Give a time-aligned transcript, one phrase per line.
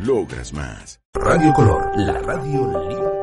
[0.00, 1.00] Logras más.
[1.14, 3.13] Radio Color, la radio libre.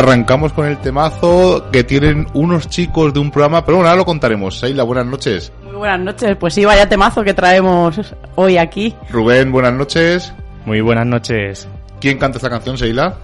[0.00, 4.04] Arrancamos con el temazo que tienen unos chicos de un programa, pero bueno, ahora lo
[4.04, 4.58] contaremos.
[4.58, 5.52] Seila, buenas noches.
[5.64, 8.94] Muy buenas noches, pues sí, vaya temazo que traemos hoy aquí.
[9.10, 10.32] Rubén, buenas noches.
[10.66, 11.68] Muy buenas noches.
[12.00, 13.14] ¿Quién canta esta canción, Seila?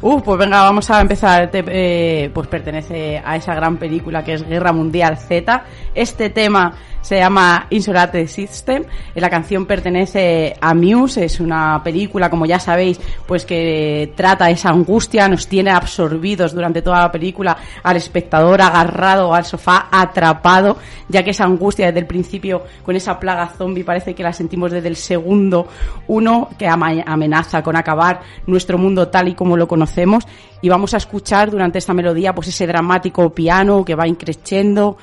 [0.00, 1.50] Uh, pues venga, vamos a empezar.
[1.50, 5.64] Te- eh, pues pertenece a esa gran película que es Guerra Mundial Z.
[5.94, 6.74] Este tema
[7.04, 8.84] se llama Insolate System.
[9.14, 11.26] Eh, La canción pertenece a Muse.
[11.26, 16.80] Es una película, como ya sabéis, pues que trata esa angustia, nos tiene absorbidos durante
[16.80, 20.78] toda la película al espectador agarrado al sofá, atrapado,
[21.08, 24.72] ya que esa angustia desde el principio con esa plaga zombie parece que la sentimos
[24.72, 25.68] desde el segundo
[26.08, 30.26] uno que amenaza con acabar nuestro mundo tal y como lo conocemos
[30.62, 34.96] y vamos a escuchar durante esta melodía pues ese dramático piano que va increciendo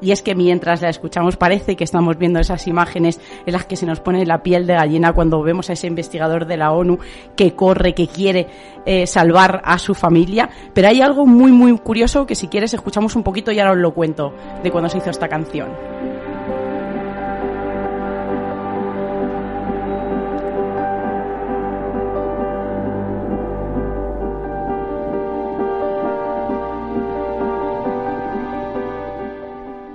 [0.00, 3.76] y es que mientras la escuchamos parece que estamos viendo esas imágenes en las que
[3.76, 6.98] se nos pone la piel de gallina cuando vemos a ese investigador de la ONU
[7.36, 8.46] que corre, que quiere
[8.86, 10.48] eh, salvar a su familia.
[10.72, 13.78] Pero hay algo muy, muy curioso que si quieres escuchamos un poquito y ahora os
[13.78, 15.68] lo cuento de cuando se hizo esta canción.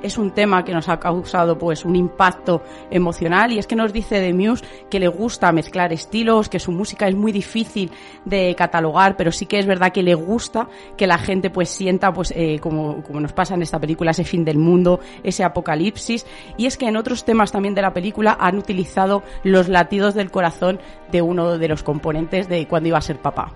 [0.04, 3.94] Es un tema que nos ha causado pues un impacto emocional y es que nos
[3.94, 7.92] dice de Muse que le gusta mezclar estilos, que su música es muy difícil
[8.26, 12.14] de catalogar, pero sí que es verdad que le gusta que la gente pues sienta
[12.14, 16.26] pues eh, como, como nos pasa en esta película ese fin del mundo, ese apocalipsis
[16.58, 20.30] y es que en otros temas también de la película han utilizado los latidos del
[20.30, 20.80] corazón
[21.12, 23.54] de uno de los componentes de cuando iba a ser papá.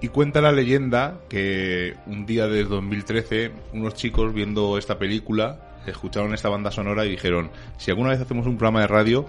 [0.00, 6.34] Y cuenta la leyenda que un día de 2013 unos chicos viendo esta película escucharon
[6.34, 9.26] esta banda sonora y dijeron, si alguna vez hacemos un programa de radio,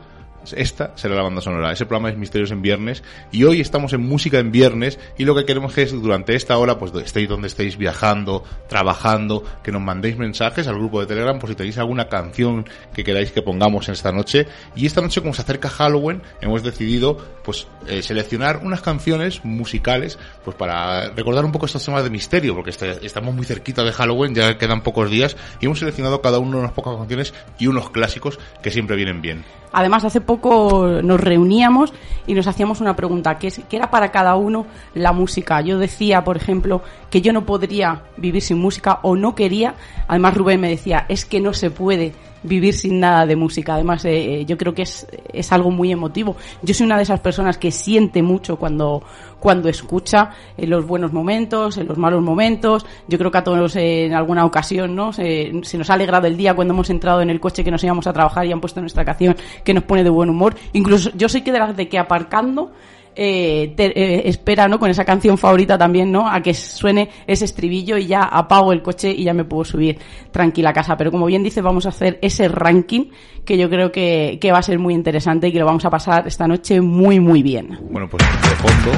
[0.55, 1.71] esta será la banda sonora.
[1.71, 5.35] Ese programa es Misterios en Viernes y hoy estamos en Música en Viernes y lo
[5.35, 10.17] que queremos es durante esta hora, pues estéis donde estéis viajando, trabajando, que nos mandéis
[10.17, 13.93] mensajes al grupo de Telegram por si tenéis alguna canción que queráis que pongamos en
[13.93, 14.47] esta noche.
[14.75, 20.17] Y esta noche, como se acerca Halloween, hemos decidido pues eh, seleccionar unas canciones musicales
[20.43, 23.91] pues para recordar un poco estos temas de misterio, porque este- estamos muy cerquita de
[23.91, 27.89] Halloween, ya quedan pocos días y hemos seleccionado cada uno unas pocas canciones y unos
[27.89, 29.43] clásicos que siempre vienen bien.
[29.71, 31.91] Además, hace poco nos reuníamos
[32.27, 35.59] y nos hacíamos una pregunta, que, es, que era para cada uno la música.
[35.61, 39.73] Yo decía, por ejemplo, que yo no podría vivir sin música o no quería.
[40.07, 43.75] Además, Rubén me decía, es que no se puede vivir sin nada de música.
[43.75, 46.35] Además, eh, yo creo que es, es algo muy emotivo.
[46.61, 49.03] Yo soy una de esas personas que siente mucho cuando,
[49.39, 52.85] cuando escucha en los buenos momentos, en los malos momentos.
[53.07, 55.13] Yo creo que a todos eh, en alguna ocasión ¿no?
[55.13, 57.83] se, se nos ha alegrado el día cuando hemos entrado en el coche que nos
[57.83, 60.55] íbamos a trabajar y han puesto nuestra canción que nos pone de buen humor.
[60.73, 62.71] Incluso yo soy que de las de que aparcando
[63.15, 64.79] eh, te- eh, espera, ¿no?
[64.79, 66.29] Con esa canción favorita también, ¿no?
[66.29, 69.97] A que suene ese estribillo y ya apago el coche y ya me puedo subir
[70.31, 70.97] tranquila a casa.
[70.97, 73.05] Pero como bien dice, vamos a hacer ese ranking
[73.45, 75.89] que yo creo que, que va a ser muy interesante y que lo vamos a
[75.89, 77.77] pasar esta noche muy, muy bien.
[77.89, 78.91] Bueno, pues de fondo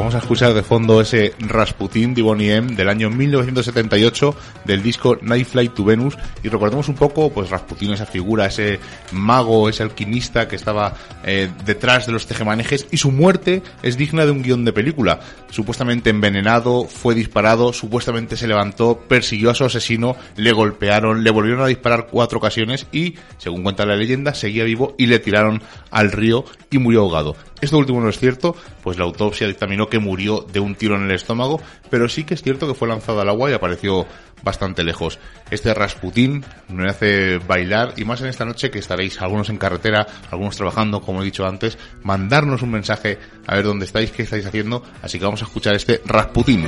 [0.00, 5.18] vamos a escuchar de fondo ese Rasputin de Bonnie M del año 1978 del disco
[5.20, 8.80] Night Flight to Venus y recordemos un poco pues Rasputin esa figura, ese
[9.12, 14.24] mago, ese alquimista que estaba eh, detrás de los tejemanejes y su muerte es digna
[14.24, 15.20] de un guion de película.
[15.50, 21.62] Supuestamente envenenado, fue disparado, supuestamente se levantó, persiguió a su asesino, le golpearon, le volvieron
[21.62, 26.10] a disparar cuatro ocasiones y, según cuenta la leyenda, seguía vivo y le tiraron al
[26.10, 27.36] río y murió ahogado.
[27.60, 31.02] Esto último no es cierto, pues la autopsia dictaminó que murió de un tiro en
[31.02, 34.06] el estómago, pero sí que es cierto que fue lanzado al agua y apareció
[34.42, 35.18] bastante lejos.
[35.50, 40.06] Este Rasputín me hace bailar y más en esta noche que estaréis algunos en carretera,
[40.30, 44.46] algunos trabajando, como he dicho antes, mandarnos un mensaje a ver dónde estáis, qué estáis
[44.46, 46.66] haciendo, así que vamos a escuchar este Rasputín.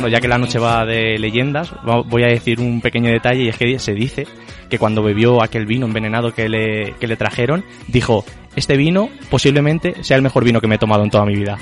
[0.00, 1.74] Bueno, ya que la noche va de leyendas,
[2.06, 4.26] voy a decir un pequeño detalle y es que se dice
[4.70, 8.24] que cuando bebió aquel vino envenenado que le, que le trajeron, dijo,
[8.56, 11.58] este vino posiblemente sea el mejor vino que me he tomado en toda mi vida.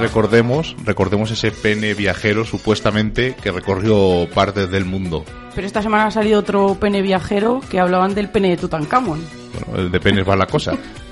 [0.00, 5.24] Recordemos, recordemos ese pene viajero supuestamente que recorrió partes del mundo.
[5.54, 9.20] Pero esta semana ha salido otro pene viajero que hablaban del pene de Tutankamón.
[9.66, 10.72] Bueno, de penes va la cosa.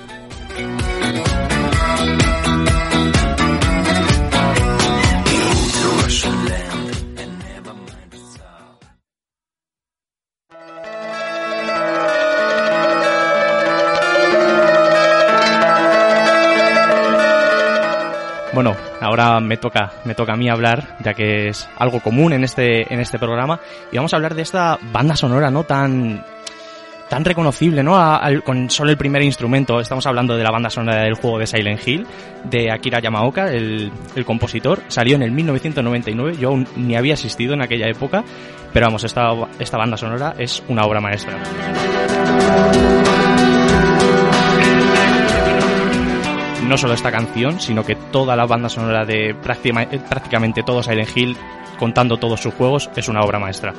[18.58, 22.42] Bueno, ahora me toca, me toca a mí hablar, ya que es algo común en
[22.42, 23.60] este, en este programa,
[23.92, 25.62] y vamos a hablar de esta banda sonora, ¿no?
[25.62, 26.24] Tan,
[27.08, 27.96] tan reconocible, ¿no?
[28.44, 29.78] Con solo el primer instrumento.
[29.78, 32.04] Estamos hablando de la banda sonora del juego de Silent Hill,
[32.50, 34.82] de Akira Yamaoka, el, el compositor.
[34.88, 38.24] Salió en el 1999, yo ni había asistido en aquella época,
[38.72, 41.38] pero vamos, esta, esta banda sonora es una obra maestra.
[46.68, 51.16] No solo esta canción, sino que toda la banda sonora de eh, prácticamente todo Silent
[51.16, 51.36] Hill,
[51.78, 53.72] contando todos sus juegos, es una obra maestra.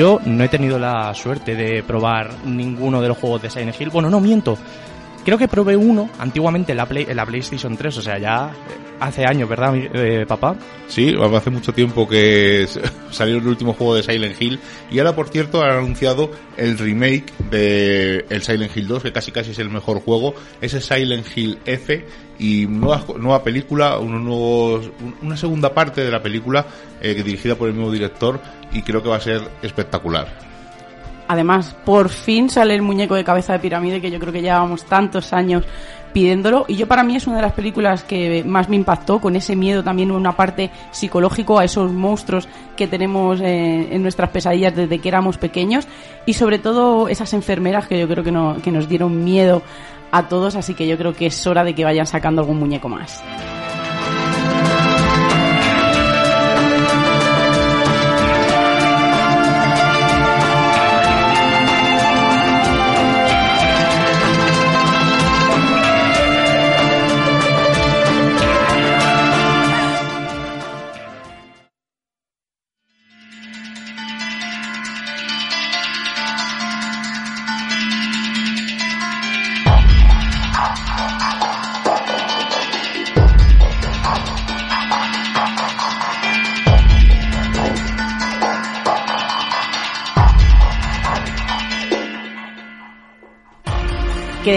[0.00, 3.90] Yo no he tenido la suerte de probar ninguno de los juegos de Silent Hill.
[3.90, 4.56] Bueno, no miento.
[5.26, 8.50] Creo que probé uno antiguamente en la, Play- en la PlayStation 3, o sea, ya
[8.50, 10.56] eh, hace años, ¿verdad, eh, papá?
[10.88, 12.66] Sí, hace mucho tiempo que
[13.10, 17.32] salió el último juego de Silent Hill y ahora, por cierto, han anunciado el remake
[17.50, 20.34] de el Silent Hill 2, que casi casi es el mejor juego.
[20.60, 22.04] Ese Silent Hill F
[22.38, 26.66] y nueva, nueva película, unos nuevos, un- una segunda parte de la película
[27.00, 28.40] eh, dirigida por el mismo director
[28.72, 30.50] y creo que va a ser espectacular.
[31.28, 34.84] Además, por fin sale el muñeco de cabeza de pirámide que yo creo que llevábamos
[34.84, 35.64] tantos años
[36.12, 36.64] pidiéndolo.
[36.68, 39.56] Y yo para mí es una de las películas que más me impactó con ese
[39.56, 44.98] miedo también una parte psicológico a esos monstruos que tenemos eh, en nuestras pesadillas desde
[44.98, 45.86] que éramos pequeños.
[46.26, 49.62] Y sobre todo esas enfermeras que yo creo que, no, que nos dieron miedo
[50.10, 50.56] a todos.
[50.56, 53.22] Así que yo creo que es hora de que vayan sacando algún muñeco más.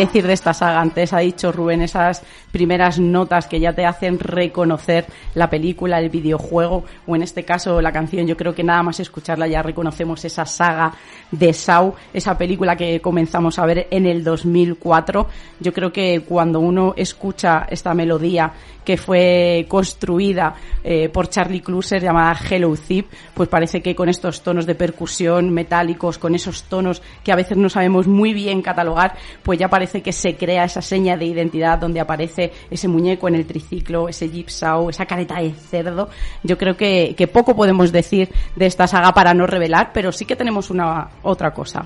[0.06, 0.82] Decir de esta saga.
[0.82, 6.10] Antes ha dicho Rubén esas primeras notas que ya te hacen reconocer la película, el
[6.10, 8.28] videojuego o en este caso la canción.
[8.28, 10.94] Yo creo que nada más escucharla ya reconocemos esa saga
[11.32, 15.28] de Saw, esa película que comenzamos a ver en el 2004.
[15.60, 22.02] Yo creo que cuando uno escucha esta melodía que fue construida eh, por Charlie Closer
[22.02, 27.02] llamada Hello Zip, pues parece que con estos tonos de percusión metálicos, con esos tonos
[27.24, 30.82] que a veces no sabemos muy bien catalogar, pues ya parece que se crea esa
[30.82, 35.54] seña de identidad donde aparece ese muñeco en el triciclo, ese Jigsaw, esa careta de
[35.54, 36.10] cerdo.
[36.44, 40.26] Yo creo que, que poco podemos decir de esta saga para no revelar, pero sí
[40.26, 41.86] que tenemos una otra cosa.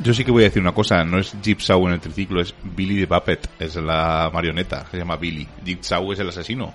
[0.00, 2.54] Yo sí que voy a decir una cosa, no es Jigsaw en el triciclo, es
[2.62, 5.46] Billy the Puppet, es la marioneta, se llama Billy.
[5.64, 6.72] Jigsaw es el asesino.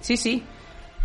[0.00, 0.42] Sí, sí.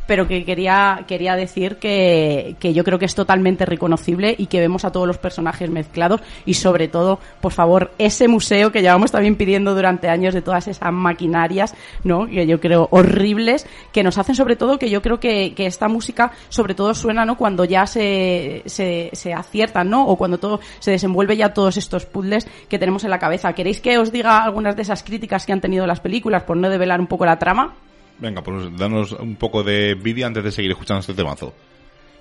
[0.08, 4.60] Pero que quería, quería decir que, que yo creo que es totalmente reconocible y que
[4.60, 9.12] vemos a todos los personajes mezclados y sobre todo, por favor, ese museo que llevamos
[9.12, 12.28] también pidiendo durante años de todas esas maquinarias, ¿no?
[12.28, 15.88] Que yo creo horribles, que nos hacen sobre todo que yo creo que, que esta
[15.88, 17.38] música sobre todo suena, ¿no?
[17.38, 20.08] Cuando ya se, se, se aciertan, ¿no?
[20.08, 23.54] O cuando todo se desenvuelve ya todos estos puzzles que tenemos en la cabeza.
[23.54, 26.70] ¿Queréis que os diga algunas de esas críticas que han tenido las películas por no
[26.70, 27.76] develar un poco la trama?
[28.18, 31.54] Venga, pues danos un poco de envidia antes de seguir escuchando este temazo.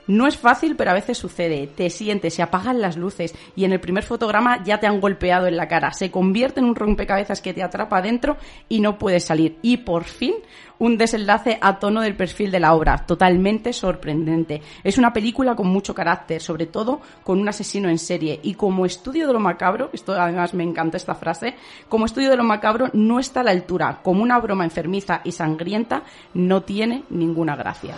[0.06, 1.66] No es fácil, pero a veces sucede.
[1.66, 5.46] Te sientes, se apagan las luces y en el primer fotograma ya te han golpeado
[5.46, 5.92] en la cara.
[5.92, 8.36] Se convierte en un rompecabezas que te atrapa adentro
[8.68, 9.58] y no puedes salir.
[9.62, 10.34] Y por fin,
[10.78, 14.60] un desenlace a tono del perfil de la obra, totalmente sorprendente.
[14.82, 18.40] Es una película con mucho carácter, sobre todo con un asesino en serie.
[18.42, 21.54] Y como estudio de lo macabro, esto además me encanta esta frase,
[21.88, 24.00] como estudio de lo macabro no está a la altura.
[24.02, 26.02] Como una broma enfermiza y sangrienta,
[26.34, 27.94] no tiene ninguna gracia.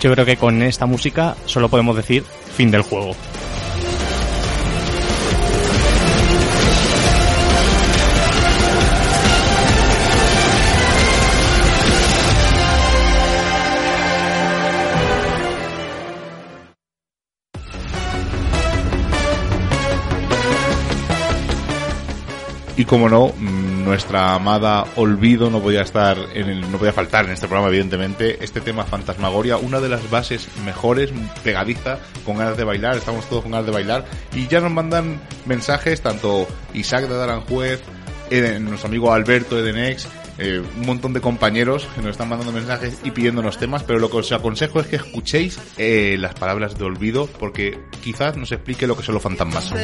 [0.00, 2.24] Yo creo que con esta música solo podemos decir
[2.56, 3.14] fin del juego.
[22.78, 23.34] Y como no,
[23.90, 28.38] nuestra amada Olvido no podía estar en el, no podía faltar en este programa, evidentemente.
[28.44, 31.10] Este tema Fantasmagoria, una de las bases mejores,
[31.42, 34.04] pegadiza, con ganas de bailar, estamos todos con ganas de bailar.
[34.32, 37.82] Y ya nos mandan mensajes, tanto Isaac de Aranjuez,
[38.30, 40.06] Eden- nuestro amigo Alberto Edenex,
[40.38, 44.08] eh, un montón de compañeros que nos están mandando mensajes y pidiéndonos temas, pero lo
[44.08, 48.86] que os aconsejo es que escuchéis eh, las palabras de olvido, porque quizás nos explique
[48.86, 49.72] lo que son los fantasmas.
[49.72, 49.78] El.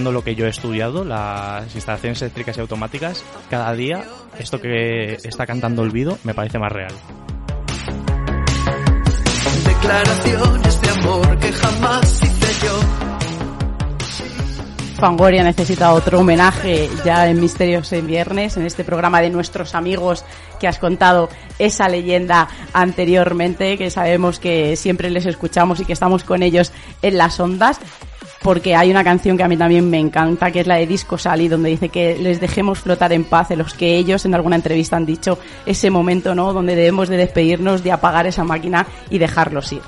[0.00, 4.02] Estudiando lo que yo he estudiado, las instalaciones eléctricas y automáticas, cada día
[4.38, 6.94] esto que está cantando Olvido me parece más real.
[9.62, 12.80] Declaraciones de amor que jamás hice yo.
[14.98, 20.24] Fangoria necesita otro homenaje ya en Misterios en Viernes, en este programa de nuestros amigos
[20.58, 21.28] que has contado
[21.58, 27.18] esa leyenda anteriormente, que sabemos que siempre les escuchamos y que estamos con ellos en
[27.18, 27.80] las ondas,
[28.42, 31.18] porque hay una canción que a mí también me encanta, que es la de Disco
[31.18, 34.56] Sally, donde dice que les dejemos flotar en paz, en los que ellos en alguna
[34.56, 39.18] entrevista han dicho ese momento, ¿no?, donde debemos de despedirnos, de apagar esa máquina y
[39.18, 39.82] dejarlos ir.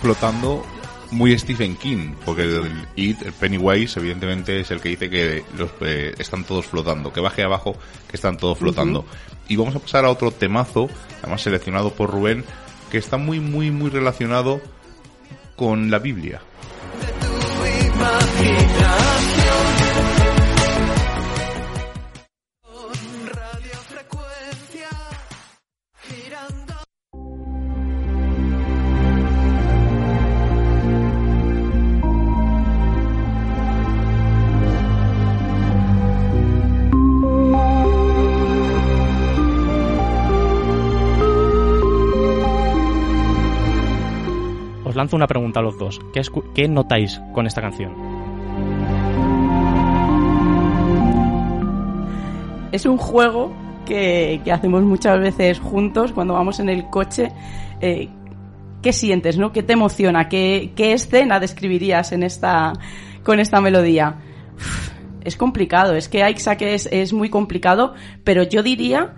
[0.00, 0.64] flotando
[1.10, 5.70] muy Stephen King, porque el It, el Pennywise, evidentemente es el que dice que los
[5.80, 7.76] eh, están todos flotando, que baje abajo,
[8.08, 9.04] que están todos flotando.
[9.48, 10.88] Y vamos a pasar a otro temazo,
[11.20, 12.44] además seleccionado por Rubén,
[12.90, 14.60] que está muy, muy, muy relacionado
[15.56, 16.40] con la Biblia.
[18.00, 19.39] Tu imaginación.
[45.00, 45.98] Lanzo una pregunta a los dos.
[46.54, 47.92] ¿Qué, notáis con esta canción?
[52.70, 53.52] es un juego
[53.84, 57.32] que, hacemos muchas veces juntos cuando vamos en el coche.
[57.80, 58.08] Eh,
[58.82, 59.52] ¿Qué sientes, no?
[59.52, 60.28] ¿Qué te emociona?
[60.28, 62.74] ¿Qué, escena describirías en esta,
[63.24, 64.20] con esta melodía?
[65.24, 69.14] Es complicado, es que Isaac es, es muy complicado, pero yo diría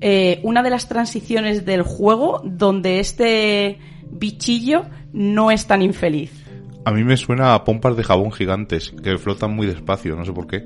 [0.00, 3.78] eh, una de las transiciones del juego donde este
[4.10, 6.30] bichillo no es tan infeliz.
[6.84, 10.32] A mí me suena a pompas de jabón gigantes que flotan muy despacio, no sé
[10.32, 10.62] por qué.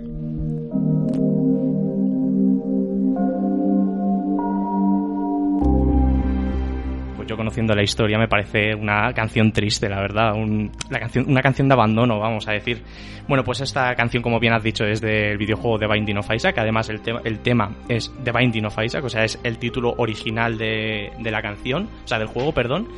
[7.17, 11.27] Pues yo conociendo la historia me parece una canción triste, la verdad, un- la canción,
[11.29, 12.83] una canción de abandono, vamos a decir.
[13.29, 16.57] Bueno, pues esta canción, como bien has dicho, es del videojuego The Binding of Isaac,
[16.59, 19.95] además el, tema el tema es The Binding of Isaac, o sea, es el título
[19.99, 22.89] original de, de la canción, o sea, del juego, perdón,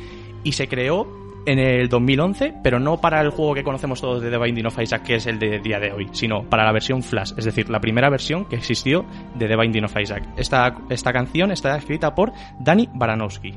[0.43, 1.05] y se creó
[1.45, 4.79] en el 2011, pero no para el juego que conocemos todos de The Binding of
[4.79, 7.69] Isaac, que es el de día de hoy, sino para la versión Flash, es decir,
[7.69, 10.23] la primera versión que existió de The Binding of Isaac.
[10.37, 13.53] Esta, esta canción está escrita por Danny Baranowski.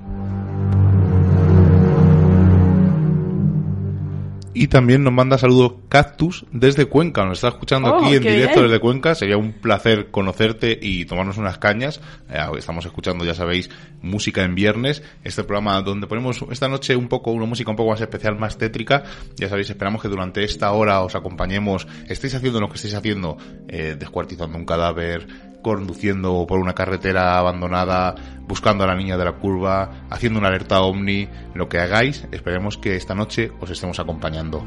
[4.58, 7.26] Y también nos manda saludos Cactus desde Cuenca.
[7.26, 8.70] Nos está escuchando Oh, aquí en directo bien.
[8.70, 9.14] desde Cuenca.
[9.14, 12.00] Sería un placer conocerte y tomarnos unas cañas.
[12.30, 13.68] Eh, estamos escuchando, ya sabéis,
[14.00, 15.02] música en viernes.
[15.24, 18.56] Este programa donde ponemos esta noche un poco, una música un poco más especial, más
[18.56, 19.04] tétrica.
[19.36, 21.86] Ya sabéis, esperamos que durante esta hora os acompañemos.
[22.08, 23.36] Estéis haciendo lo que estéis haciendo,
[23.68, 25.26] eh, descuartizando un cadáver,
[25.74, 28.14] conduciendo por una carretera abandonada,
[28.46, 32.78] buscando a la niña de la curva, haciendo una alerta ovni, lo que hagáis, esperemos
[32.78, 34.64] que esta noche os estemos acompañando.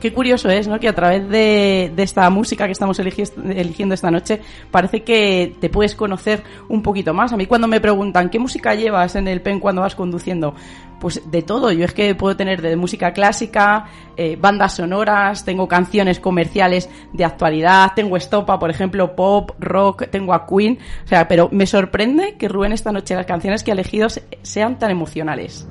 [0.00, 0.78] Qué curioso es, ¿no?
[0.80, 5.68] Que a través de, esta música que estamos eligi- eligiendo esta noche, parece que te
[5.68, 7.32] puedes conocer un poquito más.
[7.32, 10.54] A mí cuando me preguntan, ¿qué música llevas en el pen cuando vas conduciendo?
[11.00, 11.72] Pues de todo.
[11.72, 17.24] Yo es que puedo tener de música clásica, eh, bandas sonoras, tengo canciones comerciales de
[17.24, 20.78] actualidad, tengo estopa, por ejemplo, pop, rock, tengo a Queen.
[21.04, 24.24] O sea, pero me sorprende que Rubén esta noche las canciones que ha elegido se-
[24.42, 25.66] sean tan emocionales.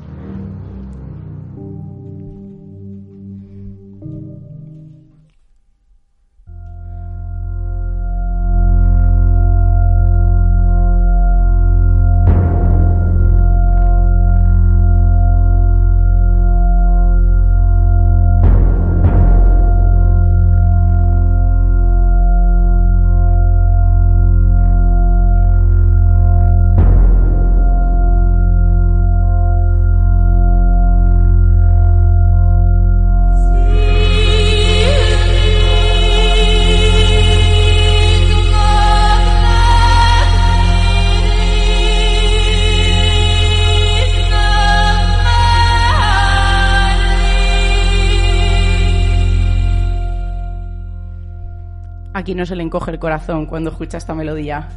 [52.30, 54.70] Aquí no se le encoge el corazón cuando escucha esta melodía.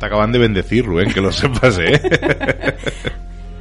[0.00, 2.00] Te acaban de bendecir, Rubén, que lo sepas, ¿eh?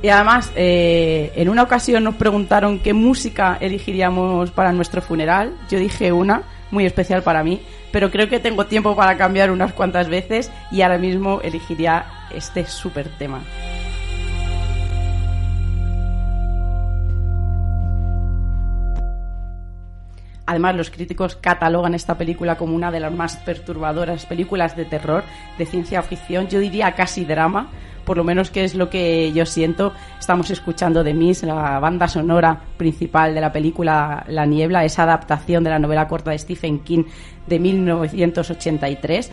[0.02, 5.52] Y además, eh, en una ocasión nos preguntaron qué música elegiríamos para nuestro funeral.
[5.70, 7.60] Yo dije una, muy especial para mí,
[7.92, 12.66] pero creo que tengo tiempo para cambiar unas cuantas veces y ahora mismo elegiría este
[12.66, 13.42] súper tema.
[20.48, 25.24] Además, los críticos catalogan esta película como una de las más perturbadoras películas de terror,
[25.58, 27.68] de ciencia ficción, yo diría casi drama,
[28.06, 29.92] por lo menos que es lo que yo siento.
[30.18, 35.66] Estamos escuchando de Miss, la banda sonora principal de la película La Niebla, esa adaptación
[35.66, 37.04] de la novela corta de Stephen King
[37.46, 39.30] de 1983.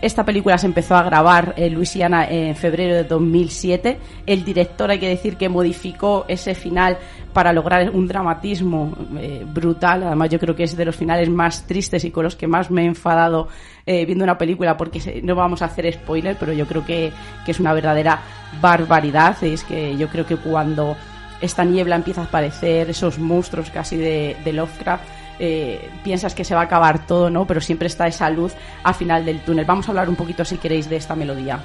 [0.00, 3.98] Esta película se empezó a grabar en Luisiana en febrero de 2007.
[4.26, 6.98] El director, hay que decir, que modificó ese final
[7.32, 10.04] para lograr un dramatismo eh, brutal.
[10.04, 12.70] Además, yo creo que es de los finales más tristes y con los que más
[12.70, 13.48] me he enfadado
[13.86, 17.12] eh, viendo una película, porque no vamos a hacer spoiler, pero yo creo que,
[17.44, 18.20] es una verdadera
[18.60, 19.42] barbaridad.
[19.42, 20.96] Es que yo creo que cuando
[21.40, 25.02] esta niebla empieza a aparecer, esos monstruos casi de Lovecraft,
[25.38, 27.46] eh, piensas que se va a acabar todo, ¿no?
[27.46, 29.64] Pero siempre está esa luz al final del túnel.
[29.64, 31.60] Vamos a hablar un poquito, si queréis, de esta melodía.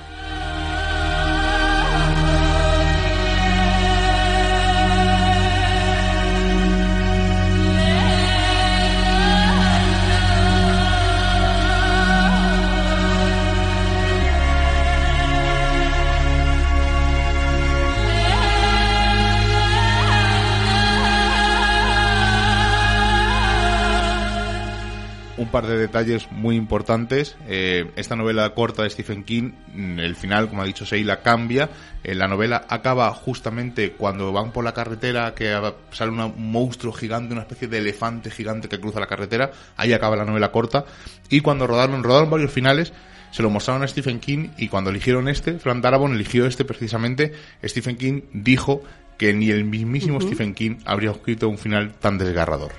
[25.54, 27.38] Par de detalles muy importantes.
[27.48, 31.70] Eh, esta novela corta de Stephen King, mm, el final, como ha dicho Seila, cambia.
[32.04, 35.58] Eh, la novela acaba justamente cuando van por la carretera, que
[35.92, 39.52] sale una- un monstruo gigante, una especie de elefante gigante que cruza la carretera.
[39.78, 40.84] Ahí acaba la novela corta.
[41.30, 42.92] Y cuando rodaron, rodaron varios finales,
[43.32, 47.32] se lo mostraron a Stephen King y cuando eligieron este, Frank Darabont eligió este precisamente,
[47.64, 48.84] Stephen King dijo
[49.18, 52.72] que ni el mismísimo Stephen King habría escrito un final tan desgarrador.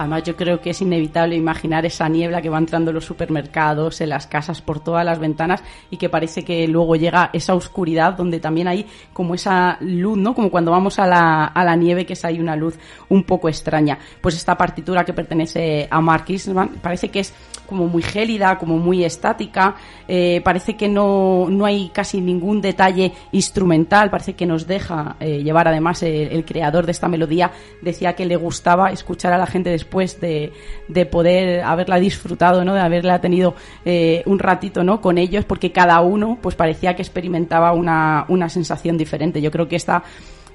[0.00, 4.00] Además, yo creo que es inevitable imaginar esa niebla que va entrando en los supermercados,
[4.00, 8.14] en las casas, por todas las ventanas y que parece que luego llega esa oscuridad
[8.14, 10.34] donde también hay como esa luz, ¿no?
[10.34, 12.78] Como cuando vamos a la, a la nieve, que es ahí una luz
[13.10, 13.98] un poco extraña.
[14.22, 17.34] Pues esta partitura que pertenece a Mark Eastman parece que es
[17.66, 19.76] como muy gélida, como muy estática,
[20.08, 25.42] eh, parece que no, no hay casi ningún detalle instrumental, parece que nos deja eh,
[25.42, 29.46] llevar además el, el creador de esta melodía decía que le gustaba escuchar a la
[29.46, 29.89] gente después
[30.20, 30.52] de,
[30.88, 32.74] de poder haberla disfrutado, ¿no?
[32.74, 35.00] de haberla tenido eh, un ratito ¿no?
[35.00, 39.40] con ellos, porque cada uno pues parecía que experimentaba una, una sensación diferente.
[39.42, 40.02] Yo creo que esta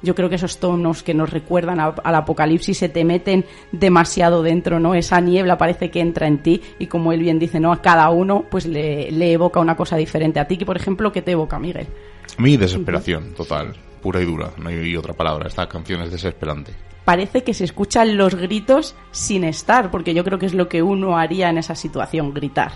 [0.01, 4.43] yo creo que esos tonos que nos recuerdan a- al apocalipsis se te meten demasiado
[4.43, 4.93] dentro, ¿no?
[4.93, 7.71] Esa niebla parece que entra en ti y como él bien dice, ¿no?
[7.71, 10.39] A cada uno pues le, le evoca una cosa diferente.
[10.39, 11.87] A ti, que por ejemplo, ¿qué te evoca, Miguel?
[12.37, 13.73] Mi desesperación, total,
[14.05, 15.47] pura y dura, no hay otra palabra.
[15.47, 16.71] Esta canción es desesperante.
[17.05, 20.83] Parece que se escuchan los gritos sin estar, porque yo creo que es lo que
[20.83, 22.73] uno haría en esa situación, gritar.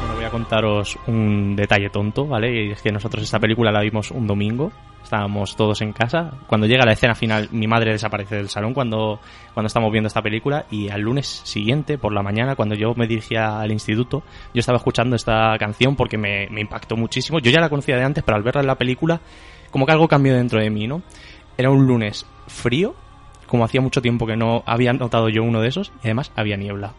[0.00, 2.66] Bueno, voy a contaros un detalle tonto, ¿vale?
[2.66, 6.32] Y es que nosotros esta película la vimos un domingo, estábamos todos en casa.
[6.46, 9.20] Cuando llega la escena final, mi madre desaparece del salón cuando,
[9.54, 13.06] cuando estamos viendo esta película y al lunes siguiente, por la mañana, cuando yo me
[13.06, 14.22] dirigía al instituto,
[14.54, 17.38] yo estaba escuchando esta canción porque me, me impactó muchísimo.
[17.40, 19.20] Yo ya la conocía de antes, pero al verla en la película,
[19.70, 21.02] como que algo cambió dentro de mí, ¿no?
[21.56, 22.94] Era un lunes frío,
[23.46, 26.56] como hacía mucho tiempo que no había notado yo uno de esos, y además había
[26.56, 26.94] niebla.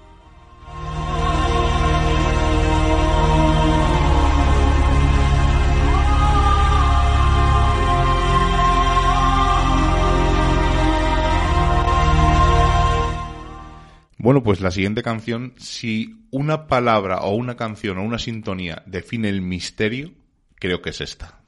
[14.23, 19.29] Bueno, pues la siguiente canción, si una palabra o una canción o una sintonía define
[19.29, 20.11] el misterio,
[20.59, 21.40] creo que es esta.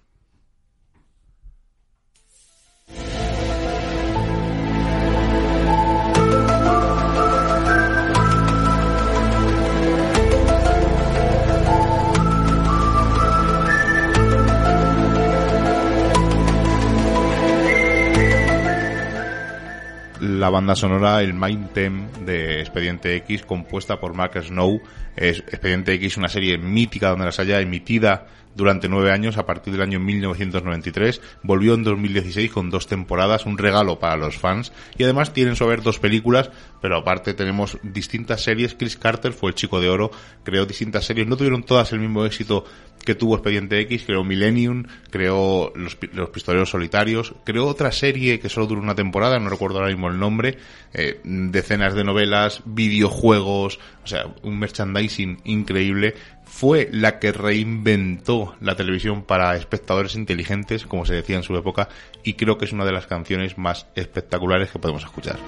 [20.24, 24.82] La banda sonora, el main theme de Expediente X, compuesta por Mark Snow.
[25.16, 29.74] Es Expediente X, una serie mítica donde las haya emitida durante nueve años a partir
[29.74, 31.22] del año 1993.
[31.42, 34.72] Volvió en 2016 con dos temporadas, un regalo para los fans.
[34.98, 38.76] Y además tienen haber dos películas, pero aparte tenemos distintas series.
[38.76, 40.12] Chris Carter fue el chico de oro,
[40.44, 41.28] creó distintas series.
[41.28, 42.66] No tuvieron todas el mismo éxito
[43.04, 48.50] que tuvo Expediente X, creó Millennium, creó Los, Los Pistoleros Solitarios, creó otra serie que
[48.50, 50.58] solo duró una temporada, no recuerdo ahora mismo el nombre,
[50.94, 56.16] eh, decenas de novelas, videojuegos, o sea, un merchandising increíble.
[56.56, 61.89] Fue la que reinventó la televisión para espectadores inteligentes, como se decía en su época,
[62.24, 65.39] y creo que es una de las canciones más espectaculares que podemos escuchar.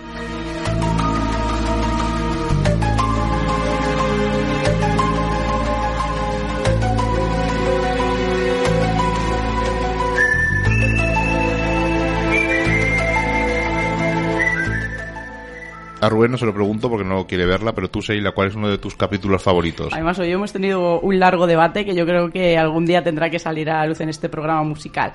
[16.02, 18.56] A Rubén no se lo pregunto porque no quiere verla, pero tú, Seila, ¿cuál es
[18.56, 19.94] uno de tus capítulos favoritos?
[19.94, 23.40] Además, hoy hemos tenido un largo debate que yo creo que algún día tendrá que
[23.40, 25.14] salir a luz en este programa musical.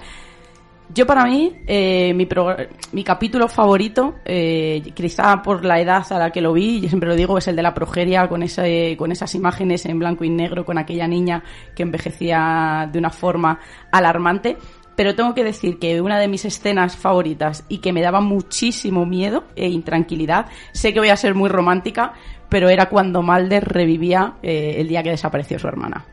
[0.92, 6.40] Yo para mí, eh, mi capítulo favorito, eh, quizá por la edad a la que
[6.40, 9.32] lo vi, yo siempre lo digo, es el de la progeria, con, ese, con esas
[9.36, 11.44] imágenes en blanco y negro, con aquella niña
[11.76, 13.60] que envejecía de una forma
[13.92, 14.56] alarmante.
[14.96, 19.06] Pero tengo que decir que una de mis escenas favoritas y que me daba muchísimo
[19.06, 22.14] miedo e intranquilidad, sé que voy a ser muy romántica,
[22.48, 26.04] pero era cuando Mulder revivía eh, el día que desapareció su hermana.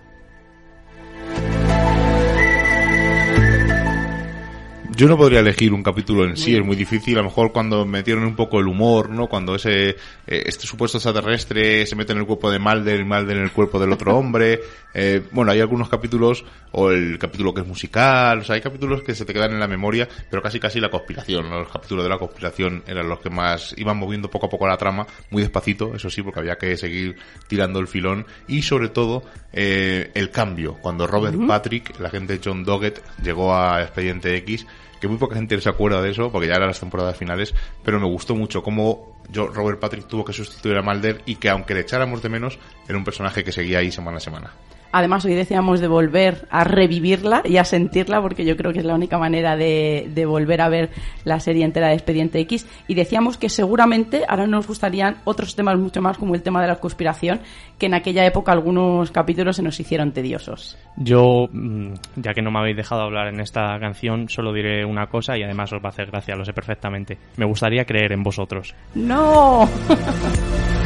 [4.97, 7.13] Yo no podría elegir un capítulo en sí, es muy difícil.
[7.19, 9.27] A lo mejor cuando metieron un poco el humor, ¿no?
[9.27, 13.37] Cuando ese eh, este supuesto extraterrestre se mete en el cuerpo de Mulder y en
[13.37, 14.59] el cuerpo del otro hombre.
[14.99, 19.03] Eh, bueno, hay algunos capítulos, o el capítulo que es musical, o sea, hay capítulos
[19.03, 21.59] que se te quedan en la memoria, pero casi casi la conspiración, ¿no?
[21.59, 24.75] Los capítulos de la conspiración eran los que más iban moviendo poco a poco la
[24.75, 27.15] trama, muy despacito, eso sí, porque había que seguir
[27.47, 28.25] tirando el filón.
[28.47, 29.21] Y sobre todo,
[29.53, 34.65] eh, el cambio, cuando Robert Patrick, la gente de John Doggett, llegó a Expediente X,
[34.99, 37.99] que muy poca gente se acuerda de eso, porque ya eran las temporadas finales, pero
[37.99, 41.73] me gustó mucho cómo yo, Robert Patrick tuvo que sustituir a Mulder y que aunque
[41.73, 42.57] le echáramos de menos,
[42.87, 44.53] era un personaje que seguía ahí semana a semana.
[44.91, 48.85] Además, hoy decíamos de volver a revivirla y a sentirla, porque yo creo que es
[48.85, 50.89] la única manera de, de volver a ver
[51.23, 52.67] la serie entera de Expediente X.
[52.87, 56.67] Y decíamos que seguramente ahora nos gustarían otros temas mucho más, como el tema de
[56.67, 57.39] la conspiración,
[57.77, 60.77] que en aquella época algunos capítulos se nos hicieron tediosos.
[60.97, 65.07] Yo, mm, ya que no me habéis dejado hablar en esta canción, solo diré una
[65.07, 67.17] cosa y además os va a hacer gracia, lo sé perfectamente.
[67.37, 68.73] Me gustaría creer en vosotros.
[68.95, 69.67] ¡No!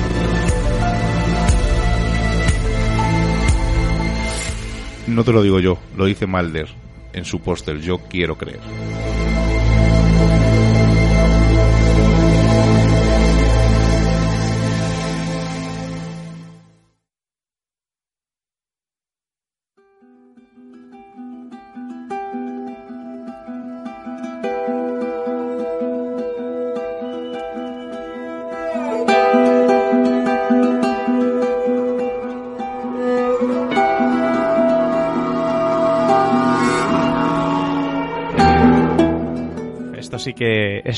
[5.07, 6.67] No te lo digo yo, lo dice Mulder
[7.13, 8.59] en su póster, yo quiero creer.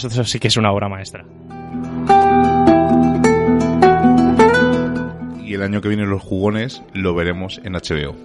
[0.07, 1.25] Esto sí que es una obra maestra.
[5.43, 8.15] Y el año que viene los jugones lo veremos en HBO.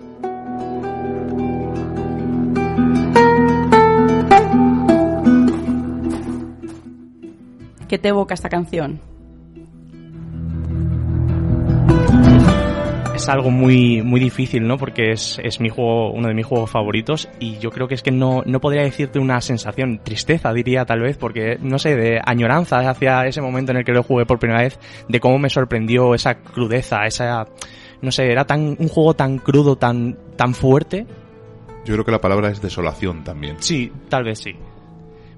[7.89, 9.01] ¿Qué te evoca esta canción?
[13.29, 14.79] Es algo muy, muy difícil, ¿no?
[14.79, 18.03] Porque es, es mi juego, uno de mis juegos favoritos y yo creo que es
[18.03, 22.23] que no, no podría decirte una sensación, tristeza diría tal vez, porque no sé, de
[22.25, 25.51] añoranza hacia ese momento en el que lo jugué por primera vez, de cómo me
[25.51, 27.45] sorprendió esa crudeza, esa,
[28.01, 31.07] no sé, era tan, un juego tan crudo, tan, tan fuerte.
[31.85, 33.57] Yo creo que la palabra es desolación también.
[33.61, 34.57] Sí, tal vez sí.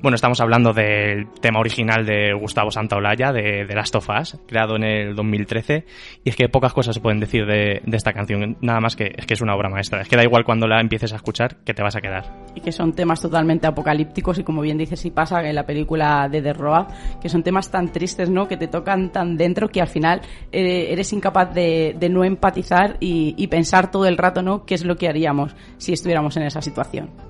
[0.03, 4.09] Bueno, estamos hablando del tema original de Gustavo Santaolalla, de, de Last of
[4.47, 5.85] creado en el 2013.
[6.25, 9.27] Y es que pocas cosas se pueden decir de, esta canción, nada más que es
[9.27, 10.01] que es una obra maestra.
[10.01, 12.25] Es que da igual cuando la empieces a escuchar, que te vas a quedar.
[12.55, 16.29] y que son temas totalmente apocalípticos y como bien dices sí pasa en la película
[16.31, 16.87] de The Road
[17.21, 20.87] que son temas tan tristes no que te tocan tan dentro que al final eh,
[20.91, 24.85] eres incapaz de, de no empatizar y, y pensar todo el rato no qué es
[24.85, 27.30] lo que haríamos si estuviéramos en esa situación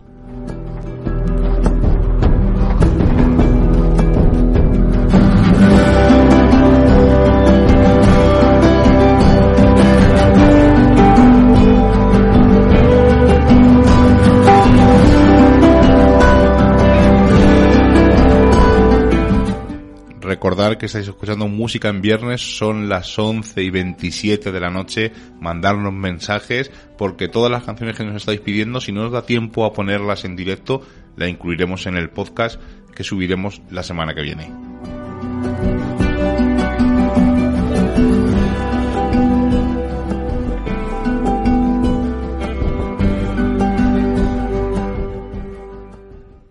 [20.41, 25.13] Recordar que estáis escuchando música en viernes, son las 11 y 27 de la noche.
[25.39, 29.67] Mandarnos mensajes, porque todas las canciones que nos estáis pidiendo, si no nos da tiempo
[29.67, 30.81] a ponerlas en directo,
[31.17, 32.59] la incluiremos en el podcast
[32.95, 34.70] que subiremos la semana que viene.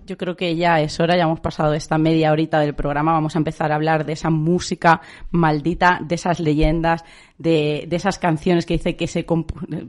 [0.09, 3.35] Yo creo que ya es hora, ya hemos pasado esta media horita del programa, vamos
[3.35, 7.05] a empezar a hablar de esa música maldita, de esas leyendas,
[7.39, 9.25] de, esas canciones que dice que se,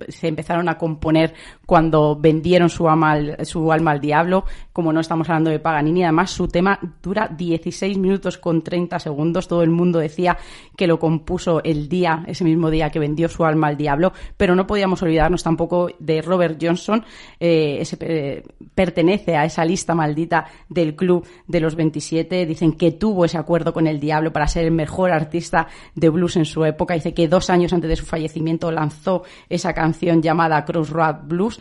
[0.08, 1.34] se empezaron a componer
[1.66, 4.44] cuando vendieron su alma, al, su alma al diablo.
[4.72, 9.48] Como no estamos hablando de Paganini, además su tema dura 16 minutos con 30 segundos.
[9.48, 10.38] Todo el mundo decía
[10.76, 14.54] que lo compuso el día, ese mismo día que vendió su alma al diablo, pero
[14.54, 17.04] no podíamos olvidarnos tampoco de Robert Johnson,
[17.40, 22.46] eh, ese, eh, pertenece a esa lista maldita del club de los 27.
[22.46, 26.36] Dicen que tuvo ese acuerdo con el diablo para ser el mejor artista de blues
[26.36, 26.94] en su época.
[26.94, 31.60] Dice que dos años antes de su fallecimiento lanzó esa canción llamada Crossroad Blues.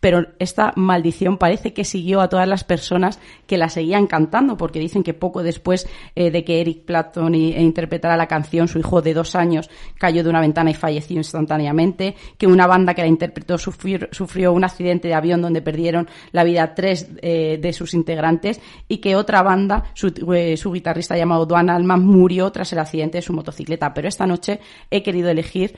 [0.00, 4.78] Pero esta maldición parece que siguió a todas las personas que la seguían cantando, porque
[4.78, 9.02] dicen que poco después eh, de que Eric Clapton e interpretara la canción, su hijo
[9.02, 13.08] de dos años cayó de una ventana y falleció instantáneamente, que una banda que la
[13.08, 18.60] interpretó sufrió, un accidente de avión donde perdieron la vida tres eh, de sus integrantes
[18.86, 23.18] y que otra banda, su, eh, su guitarrista llamado Duane Allman, murió tras el accidente
[23.18, 23.92] de su motocicleta.
[23.94, 25.74] Pero esta noche he querido elegir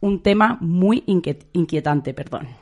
[0.00, 2.59] un tema muy inquiet- inquietante, perdón.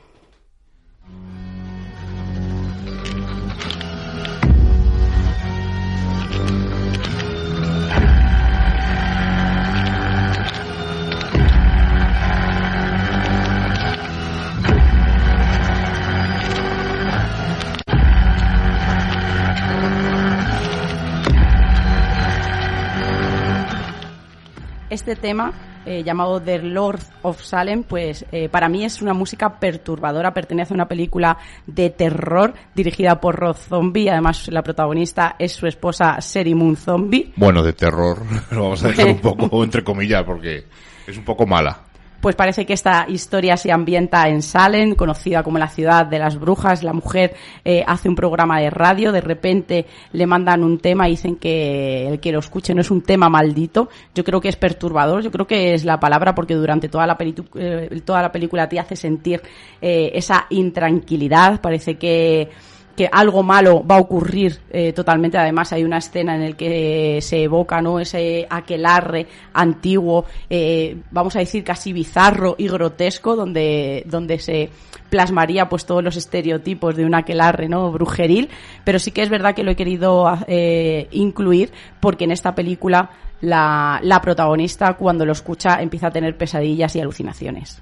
[24.89, 25.53] Este tema,
[25.85, 30.73] eh, llamado The Lord of Salem, pues eh, para mí es una música perturbadora, pertenece
[30.73, 36.17] a una película de terror dirigida por Rob Zombie, además la protagonista es su esposa
[36.19, 37.31] Sherry Moon Zombie.
[37.35, 38.17] Bueno, de terror,
[38.51, 40.65] lo vamos a dejar un poco entre comillas porque
[41.05, 41.88] es un poco mala.
[42.21, 46.37] Pues parece que esta historia se ambienta en Salem, conocida como la ciudad de las
[46.37, 46.83] brujas.
[46.83, 51.11] La mujer eh, hace un programa de radio, de repente le mandan un tema y
[51.11, 53.87] dicen que el que lo escuche no es un tema maldito.
[54.13, 57.17] Yo creo que es perturbador, yo creo que es la palabra porque durante toda la,
[57.55, 59.41] eh, toda la película te hace sentir
[59.81, 61.61] eh, esa intranquilidad.
[61.61, 62.49] Parece que
[62.95, 65.37] que algo malo va a ocurrir eh, totalmente.
[65.37, 67.99] Además, hay una escena en la que se evoca ¿no?
[67.99, 74.69] ese aquelarre antiguo, eh, vamos a decir casi bizarro y grotesco, donde, donde se
[75.09, 77.91] plasmaría pues todos los estereotipos de un aquelarre ¿no?
[77.91, 78.49] brujeril.
[78.83, 83.11] Pero sí que es verdad que lo he querido eh, incluir porque en esta película
[83.41, 87.81] la, la protagonista, cuando lo escucha, empieza a tener pesadillas y alucinaciones.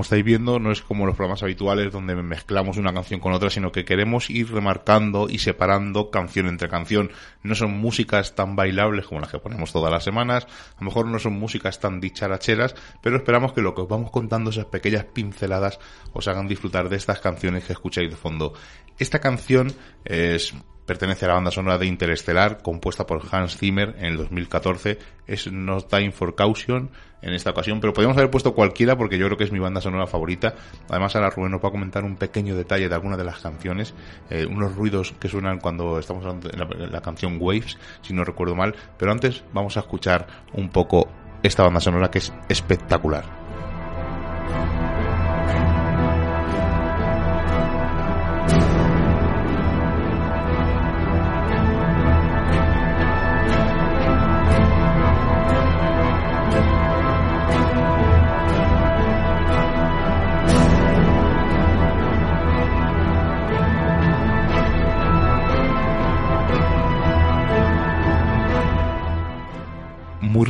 [0.00, 3.50] Como estáis viendo, no es como los programas habituales donde mezclamos una canción con otra,
[3.50, 7.10] sino que queremos ir remarcando y separando canción entre canción.
[7.42, 11.04] No son músicas tan bailables como las que ponemos todas las semanas, a lo mejor
[11.04, 15.04] no son músicas tan dicharacheras, pero esperamos que lo que os vamos contando, esas pequeñas
[15.04, 15.78] pinceladas,
[16.14, 18.54] os hagan disfrutar de estas canciones que escucháis de fondo.
[18.98, 19.70] Esta canción
[20.06, 20.54] es
[20.90, 24.98] pertenece a la banda sonora de Interestelar, compuesta por Hans Zimmer en el 2014.
[25.24, 26.90] Es No Time for Caution
[27.22, 29.80] en esta ocasión, pero podríamos haber puesto cualquiera porque yo creo que es mi banda
[29.80, 30.56] sonora favorita.
[30.88, 33.94] Además, ahora Rubén nos va a comentar un pequeño detalle de alguna de las canciones,
[34.30, 38.56] eh, unos ruidos que suenan cuando estamos de la, la canción Waves, si no recuerdo
[38.56, 38.74] mal.
[38.98, 41.08] Pero antes vamos a escuchar un poco
[41.44, 43.39] esta banda sonora que es espectacular.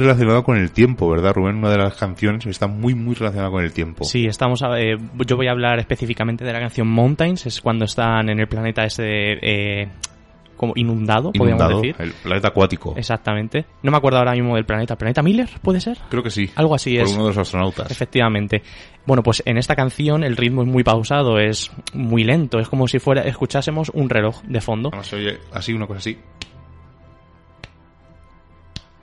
[0.01, 1.57] Relacionado con el tiempo, ¿verdad, Rubén?
[1.57, 4.05] Una de las canciones está muy, muy relacionada con el tiempo.
[4.05, 7.85] Sí, estamos a- eh, yo voy a hablar específicamente de la canción Mountains, es cuando
[7.85, 9.89] están en el planeta ese eh,
[10.57, 11.97] como inundado, podríamos Inundado, decir.
[12.01, 12.95] el planeta acuático.
[12.95, 13.65] Exactamente.
[13.83, 14.95] No me acuerdo ahora mismo del planeta.
[14.95, 15.49] ¿Planeta Miller?
[15.63, 15.97] ¿Puede ser?
[16.11, 16.51] Creo que sí.
[16.55, 17.13] Algo así por es.
[17.15, 17.91] uno de los astronautas.
[17.91, 18.63] Efectivamente.
[19.07, 22.87] Bueno, pues en esta canción el ritmo es muy pausado, es muy lento, es como
[22.89, 24.91] si fuera escuchásemos un reloj de fondo.
[24.93, 26.19] Además, se oye así, una cosa así.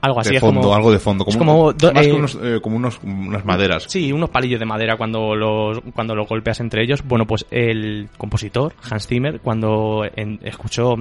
[0.00, 1.24] Algo así de es fondo, como algo de fondo.
[1.24, 3.84] Como, es como do- más eh, que unos, eh, como unos, unas maderas.
[3.88, 7.02] Sí, unos palillos de madera cuando los, cuando los golpeas entre ellos.
[7.04, 10.94] Bueno, pues el compositor, Hans Zimmer, cuando en- escuchó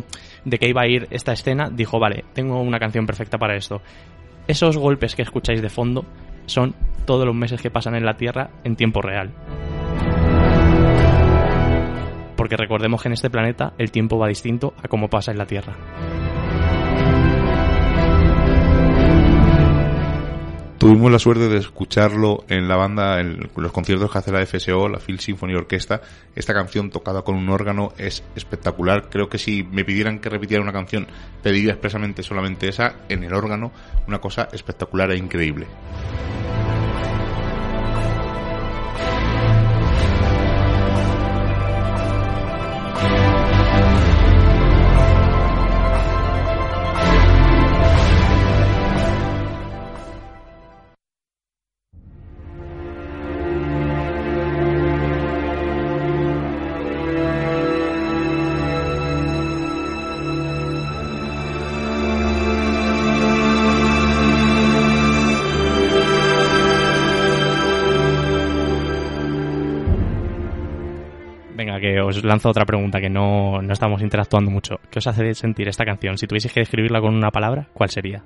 [0.46, 3.82] de que iba a ir esta escena, dijo, vale, tengo una canción perfecta para esto.
[4.48, 6.04] Esos golpes que escucháis de fondo
[6.48, 6.74] son
[7.06, 9.32] todos los meses que pasan en la Tierra en tiempo real.
[12.36, 15.46] Porque recordemos que en este planeta el tiempo va distinto a cómo pasa en la
[15.46, 15.76] Tierra.
[20.78, 24.88] Tuvimos la suerte de escucharlo en la banda, en los conciertos que hace la FSO,
[24.88, 26.02] la Phil Symphony Orquesta.
[26.36, 29.10] Esta canción tocada con un órgano es espectacular.
[29.10, 31.08] Creo que si me pidieran que repitiera una canción,
[31.42, 33.72] pediría expresamente solamente esa en el órgano.
[34.08, 35.66] Una cosa espectacular e increíble.
[72.08, 74.80] Os lanzo otra pregunta que no, no estamos interactuando mucho.
[74.90, 76.18] ¿Qué os hace sentir esta canción?
[76.18, 78.24] Si tuvieseis que describirla con una palabra, ¿cuál sería?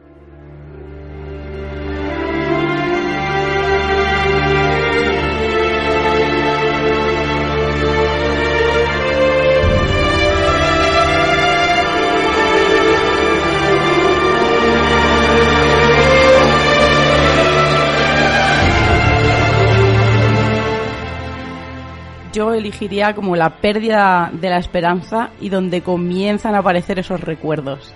[22.81, 27.93] Elegiría como la pérdida de la esperanza y donde comienzan a aparecer esos recuerdos.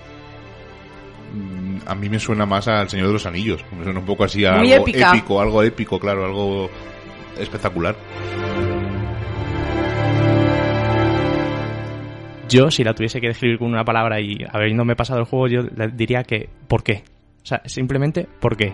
[1.34, 3.64] Mm, A mí me suena más al Señor de los Anillos.
[3.78, 5.10] Me suena un poco así a Muy algo épica.
[5.10, 6.70] épico, algo épico, claro, algo
[7.40, 7.96] espectacular.
[12.48, 15.64] Yo, si la tuviese que describir con una palabra y habiéndome pasado el juego, yo
[15.94, 17.04] diría que ¿por qué?
[17.42, 18.72] O sea, simplemente ¿por qué?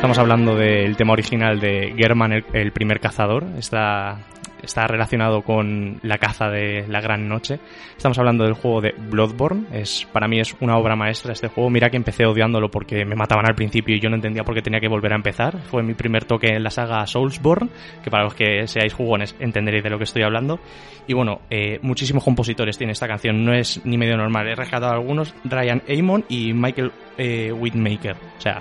[0.00, 3.44] Estamos hablando del tema original de German, el, el primer cazador.
[3.58, 4.16] Está,
[4.62, 7.60] está relacionado con la caza de la gran noche.
[7.98, 9.66] Estamos hablando del juego de Bloodborne.
[9.70, 11.68] Es, para mí es una obra maestra este juego.
[11.68, 14.62] Mira que empecé odiándolo porque me mataban al principio y yo no entendía por qué
[14.62, 15.60] tenía que volver a empezar.
[15.64, 17.68] Fue mi primer toque en la saga Soulsborne,
[18.02, 20.60] que para los que seáis jugones entenderéis de lo que estoy hablando.
[21.08, 23.44] Y bueno, eh, muchísimos compositores tiene esta canción.
[23.44, 24.48] No es ni medio normal.
[24.48, 28.16] He rescatado algunos, Ryan Amon y Michael eh, Whitmaker.
[28.38, 28.60] O sea,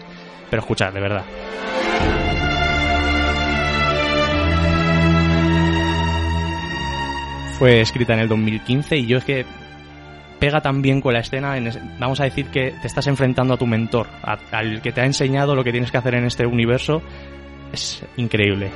[0.49, 1.25] pero escuchad, de verdad.
[7.57, 9.45] Fue escrita en el 2015 y yo es que
[10.39, 11.69] pega tan bien con la escena, en
[11.99, 14.07] vamos a decir que te estás enfrentando a tu mentor,
[14.51, 17.01] al que te ha enseñado lo que tienes que hacer en este universo.
[17.73, 18.71] Es increíble.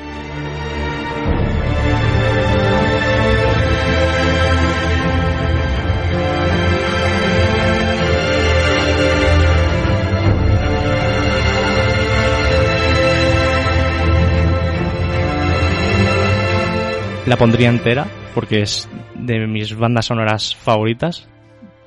[17.34, 18.06] La pondría entera
[18.36, 21.28] porque es de mis bandas sonoras favoritas.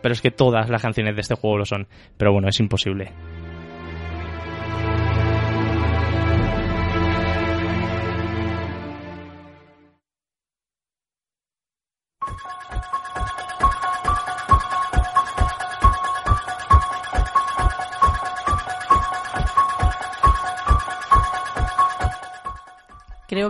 [0.03, 1.87] Pero es que todas las canciones de este juego lo son.
[2.17, 3.13] Pero bueno, es imposible.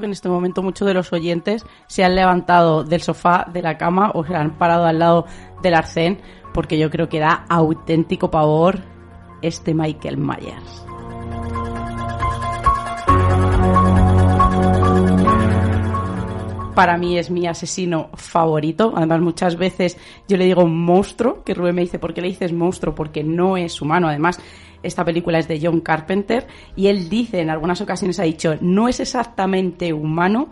[0.01, 3.79] Que en este momento muchos de los oyentes se han levantado del sofá, de la
[3.79, 5.27] cama o se han parado al lado
[5.63, 6.21] del arcén
[6.57, 8.81] porque yo creo que da auténtico pavor
[9.43, 10.87] este Michael Myers.
[16.75, 18.95] Para mí es mi asesino favorito.
[18.97, 22.55] Además, muchas veces yo le digo monstruo, que Rubén me dice, ¿por qué le dices
[22.55, 22.95] monstruo?
[22.95, 24.09] Porque no es humano.
[24.09, 24.41] Además,
[24.87, 28.89] esta película es de John Carpenter y él dice, en algunas ocasiones ha dicho, no
[28.89, 30.51] es exactamente humano,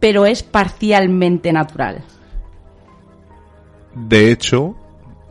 [0.00, 2.04] pero es parcialmente natural.
[3.94, 4.76] De hecho,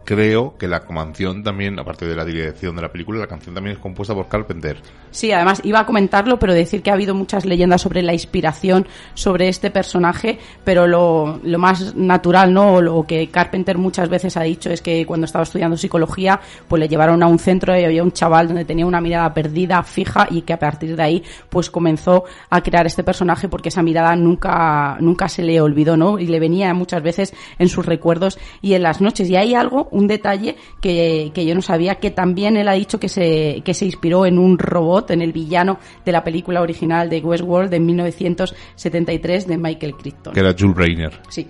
[0.05, 3.75] creo que la canción también, aparte de la dirección de la película, la canción también
[3.75, 4.77] es compuesta por Carpenter.
[5.15, 8.85] Sí, además iba a comentarlo, pero decir que ha habido muchas leyendas sobre la inspiración
[9.13, 12.73] sobre este personaje, pero lo, lo más natural, ¿no?
[12.73, 16.81] O lo que Carpenter muchas veces ha dicho es que cuando estaba estudiando psicología, pues
[16.81, 20.27] le llevaron a un centro y había un chaval donde tenía una mirada perdida, fija,
[20.29, 24.17] y que a partir de ahí, pues comenzó a crear este personaje porque esa mirada
[24.17, 26.19] nunca, nunca se le olvidó, ¿no?
[26.19, 29.29] Y le venía muchas veces en sus recuerdos y en las noches.
[29.29, 32.99] Y hay algo, un detalle que, que yo no sabía, que también él ha dicho
[32.99, 37.09] que se, que se inspiró en un robot, en el villano de la película original
[37.09, 40.33] de Westworld de 1973 de Michael Crichton.
[40.33, 41.21] Que era Jules Reiner.
[41.29, 41.47] Sí.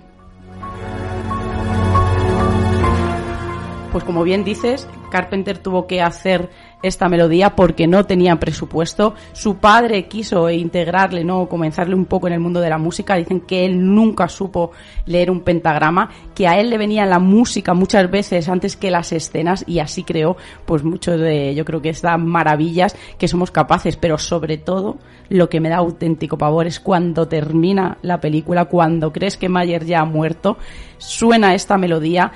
[3.92, 6.50] Pues como bien dices, Carpenter tuvo que hacer
[6.86, 9.14] esta melodía porque no tenía presupuesto.
[9.32, 13.16] Su padre quiso integrarle, no comenzarle un poco en el mundo de la música.
[13.16, 14.72] Dicen que él nunca supo
[15.06, 19.12] leer un pentagrama, que a él le venía la música muchas veces antes que las
[19.12, 23.96] escenas y así creó pues mucho de yo creo que estas maravillas que somos capaces,
[23.96, 29.12] pero sobre todo lo que me da auténtico pavor es cuando termina la película, cuando
[29.12, 30.56] crees que Mayer ya ha muerto,
[30.98, 32.32] suena esta melodía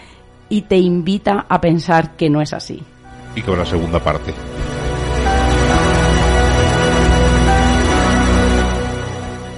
[0.48, 2.82] y te invita a pensar que no es así.
[3.34, 4.32] Y con la segunda parte.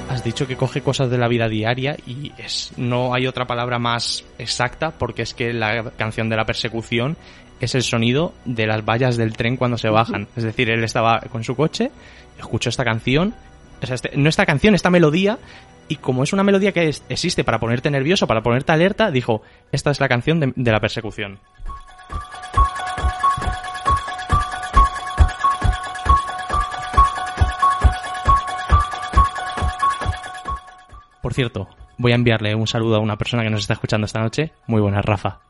[0.09, 3.79] Has dicho que coge cosas de la vida diaria y es no hay otra palabra
[3.79, 7.17] más exacta porque es que la canción de la persecución
[7.61, 10.29] es el sonido de las vallas del tren cuando se bajan.
[10.37, 11.91] Es decir, él estaba con su coche,
[12.39, 13.35] escuchó esta canción,
[13.81, 15.39] o sea, este- no esta canción, esta melodía,
[15.89, 19.91] y como es una melodía que existe para ponerte nervioso, para ponerte alerta, dijo, esta
[19.91, 21.39] es la canción de la persecución.
[31.23, 31.69] Por cierto,
[31.99, 34.53] voy a enviarle un saludo a una persona que nos está escuchando esta noche.
[34.67, 35.41] Muy buena, Rafa.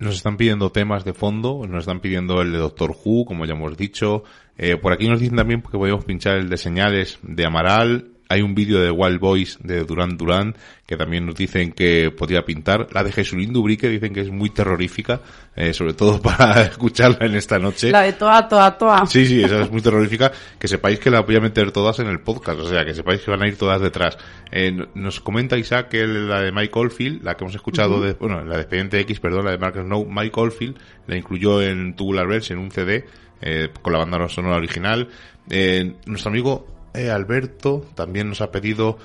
[0.00, 3.52] Nos están pidiendo temas de fondo, nos están pidiendo el de Doctor Who, como ya
[3.52, 4.24] hemos dicho.
[4.58, 8.08] Eh, por aquí nos dicen también que podemos pinchar el de señales de Amaral.
[8.30, 10.54] Hay un vídeo de Wild Boys de Duran Duran
[10.86, 12.86] que también nos dicen que podría pintar.
[12.92, 15.20] La de Jesulín Dubrique dicen que es muy terrorífica,
[15.56, 17.90] eh, sobre todo para escucharla en esta noche.
[17.90, 19.06] La de toa, toa, toa.
[19.06, 20.30] Sí, sí, esa es muy terrorífica.
[20.58, 23.20] Que sepáis que la voy a meter todas en el podcast, o sea, que sepáis
[23.20, 24.16] que van a ir todas detrás.
[24.52, 28.44] Eh, nos comenta Isaac que la de Mike Oldfield, la que hemos escuchado, de, bueno,
[28.44, 30.76] la de Expediente X, perdón, la de Mark Snow, Mike Oldfield,
[31.08, 33.04] la incluyó en Tubular Bells, en un CD,
[33.40, 35.08] eh, con la banda sonora original.
[35.48, 38.98] Eh, nuestro amigo eh, Alberto también nos ha pedido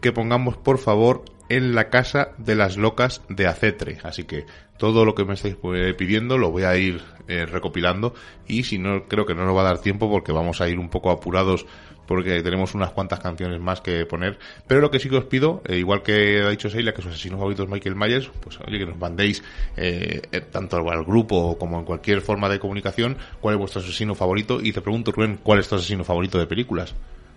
[0.00, 3.98] que pongamos, por favor, en la casa de las locas de Acetre.
[4.04, 4.46] Así que
[4.78, 8.14] todo lo que me estáis eh, pidiendo lo voy a ir eh, recopilando
[8.46, 10.78] y si no, creo que no nos va a dar tiempo porque vamos a ir
[10.78, 11.66] un poco apurados
[12.06, 14.38] porque tenemos unas cuantas canciones más que poner.
[14.66, 17.08] Pero lo que sí que os pido, eh, igual que ha dicho Seila, que su
[17.08, 19.44] asesino favorito es Michael Myers, pues oye, que nos mandéis
[19.76, 24.60] eh, tanto al grupo como en cualquier forma de comunicación cuál es vuestro asesino favorito.
[24.60, 26.94] Y te pregunto, Rubén, ¿cuál es tu asesino favorito de películas?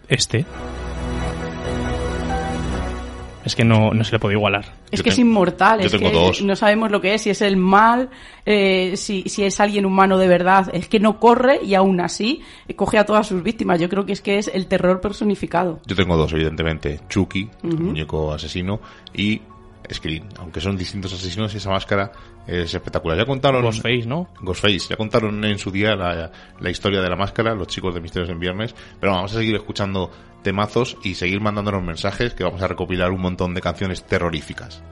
[0.07, 0.45] Este.
[3.45, 4.63] Es que no, no se le puede igualar.
[4.89, 6.41] Es Yo que es inmortal, yo es tengo que dos.
[6.43, 8.09] no sabemos lo que es, si es el mal,
[8.45, 12.41] eh, si, si es alguien humano de verdad, es que no corre y aún así
[12.69, 13.81] eh, coge a todas sus víctimas.
[13.81, 15.81] Yo creo que es que es el terror personificado.
[15.85, 17.01] Yo tengo dos, evidentemente.
[17.09, 18.79] Chucky, el muñeco asesino,
[19.13, 19.41] y
[19.91, 20.29] Scream.
[20.37, 22.11] Aunque son distintos asesinos, esa máscara
[22.47, 23.17] es espectacular.
[23.17, 23.63] Ya contaron...
[23.63, 24.29] Ghostface, ¿no?
[24.41, 24.89] Ghostface.
[24.89, 28.29] Ya contaron en su día la, la historia de la máscara, los chicos de Misterios
[28.29, 28.75] en Viernes.
[28.99, 30.11] Pero vamos a seguir escuchando
[30.43, 34.83] temazos y seguir mandándonos mensajes que vamos a recopilar un montón de canciones terroríficas.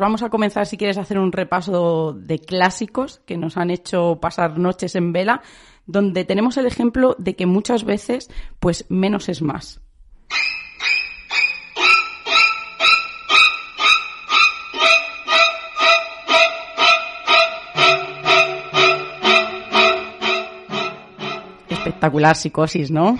[0.00, 4.18] Vamos a comenzar, si quieres, a hacer un repaso de clásicos que nos han hecho
[4.20, 5.42] pasar noches en vela,
[5.86, 9.80] donde tenemos el ejemplo de que muchas veces, pues menos es más.
[21.68, 23.16] Espectacular psicosis, ¿no?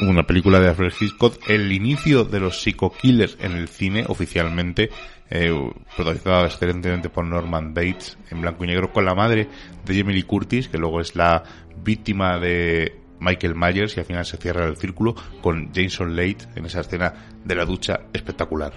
[0.00, 4.88] Una película de Alfred Hitchcock, el inicio de los psico-killers en el cine oficialmente,
[5.28, 5.52] eh,
[5.94, 9.48] protagonizada excelentemente por Norman Bates en blanco y negro con la madre
[9.84, 11.42] de Jamie Curtis, que luego es la
[11.84, 16.64] víctima de Michael Myers y al final se cierra el círculo con Jason Leigh en
[16.64, 17.12] esa escena
[17.44, 18.72] de la ducha espectacular.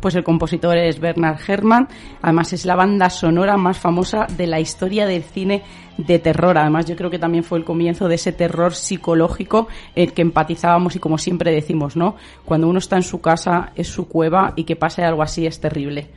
[0.00, 1.88] Pues el compositor es Bernard Herrmann,
[2.22, 5.62] además es la banda sonora más famosa de la historia del cine
[5.96, 6.56] de terror.
[6.56, 10.94] Además yo creo que también fue el comienzo de ese terror psicológico el que empatizábamos
[10.94, 12.16] y como siempre decimos, ¿no?
[12.44, 15.60] Cuando uno está en su casa es su cueva y que pase algo así es
[15.60, 16.08] terrible.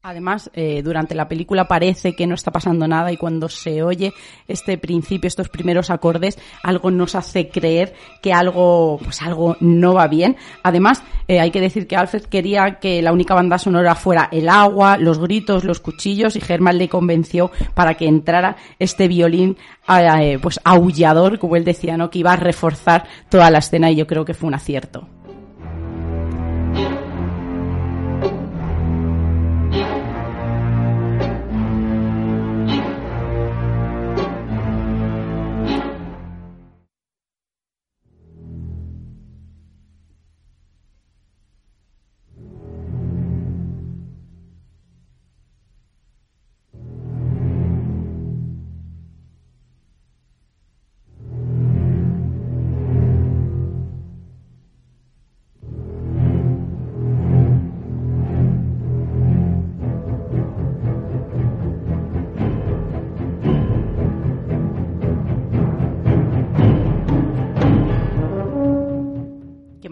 [0.00, 4.14] Además, eh, durante la película parece que no está pasando nada y cuando se oye
[4.46, 10.06] este principio, estos primeros acordes, algo nos hace creer que algo, pues algo no va
[10.06, 10.36] bien.
[10.62, 14.48] Además, eh, hay que decir que Alfred quería que la única banda sonora fuera el
[14.48, 19.56] agua, los gritos, los cuchillos y Herman le convenció para que entrara este violín,
[19.88, 22.08] eh, pues aullador, como él decía, ¿no?
[22.08, 25.17] Que iba a reforzar toda la escena y yo creo que fue un acierto.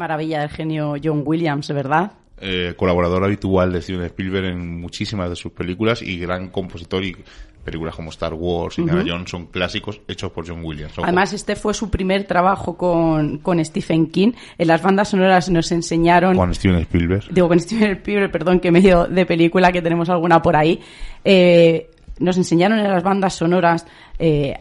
[0.06, 2.12] Maravilla del genio John Williams, ¿verdad?
[2.38, 7.16] Eh, colaborador habitual de Steven Spielberg en muchísimas de sus películas y gran compositor y
[7.64, 10.92] películas como Star Wars, Indiana Jones son clásicos hechos por John Williams.
[10.92, 11.02] Ojo.
[11.02, 14.30] Además, este fue su primer trabajo con, con Stephen King.
[14.56, 16.36] En las bandas sonoras nos enseñaron...
[16.36, 17.24] Juan Steven Spielberg.
[17.32, 20.78] Digo, con Steven Spielberg, perdón, que medio de película, que tenemos alguna por ahí.
[21.24, 21.90] Eh,
[22.20, 23.84] nos enseñaron en las bandas sonoras
[24.20, 24.54] eh,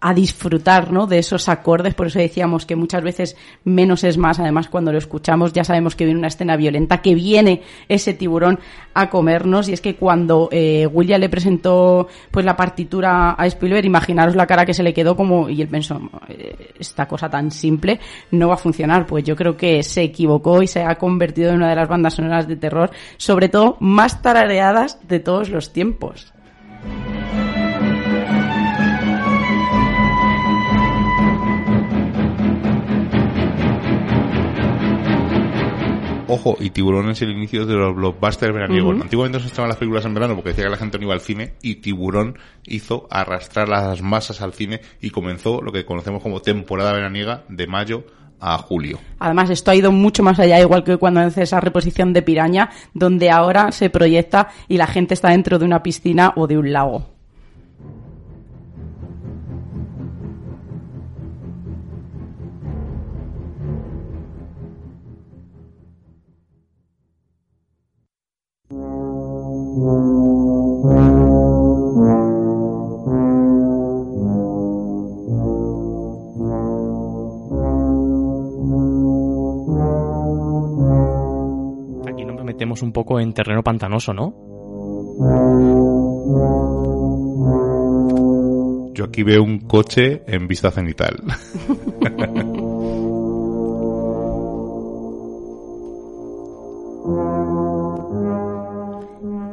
[0.00, 1.06] a disfrutar ¿no?
[1.06, 4.98] de esos acordes, por eso decíamos que muchas veces menos es más, además cuando lo
[4.98, 8.60] escuchamos ya sabemos que viene una escena violenta, que viene ese tiburón
[8.94, 13.86] a comernos y es que cuando eh, William le presentó pues la partitura a Spielberg,
[13.86, 17.50] imaginaros la cara que se le quedó como, y él pensó, "Eh, esta cosa tan
[17.50, 17.98] simple
[18.30, 21.56] no va a funcionar, pues yo creo que se equivocó y se ha convertido en
[21.56, 26.32] una de las bandas sonoras de terror, sobre todo más tarareadas de todos los tiempos.
[36.30, 39.00] Ojo, y Tiburón es el inicio de los blockbusters veraniegos.
[39.00, 41.14] Antiguamente no se estaban las películas en verano porque decía que la gente no iba
[41.14, 46.22] al cine y Tiburón hizo arrastrar las masas al cine y comenzó lo que conocemos
[46.22, 48.04] como temporada veraniega de mayo
[48.40, 48.98] a julio.
[49.18, 52.70] Además, esto ha ido mucho más allá, igual que cuando hace esa reposición de Piraña,
[52.92, 56.72] donde ahora se proyecta y la gente está dentro de una piscina o de un
[56.72, 57.17] lago.
[82.82, 84.34] Un poco en terreno pantanoso, ¿no?
[88.94, 91.16] Yo aquí veo un coche en vista cenital.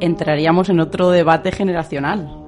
[0.00, 2.45] Entraríamos en otro debate generacional.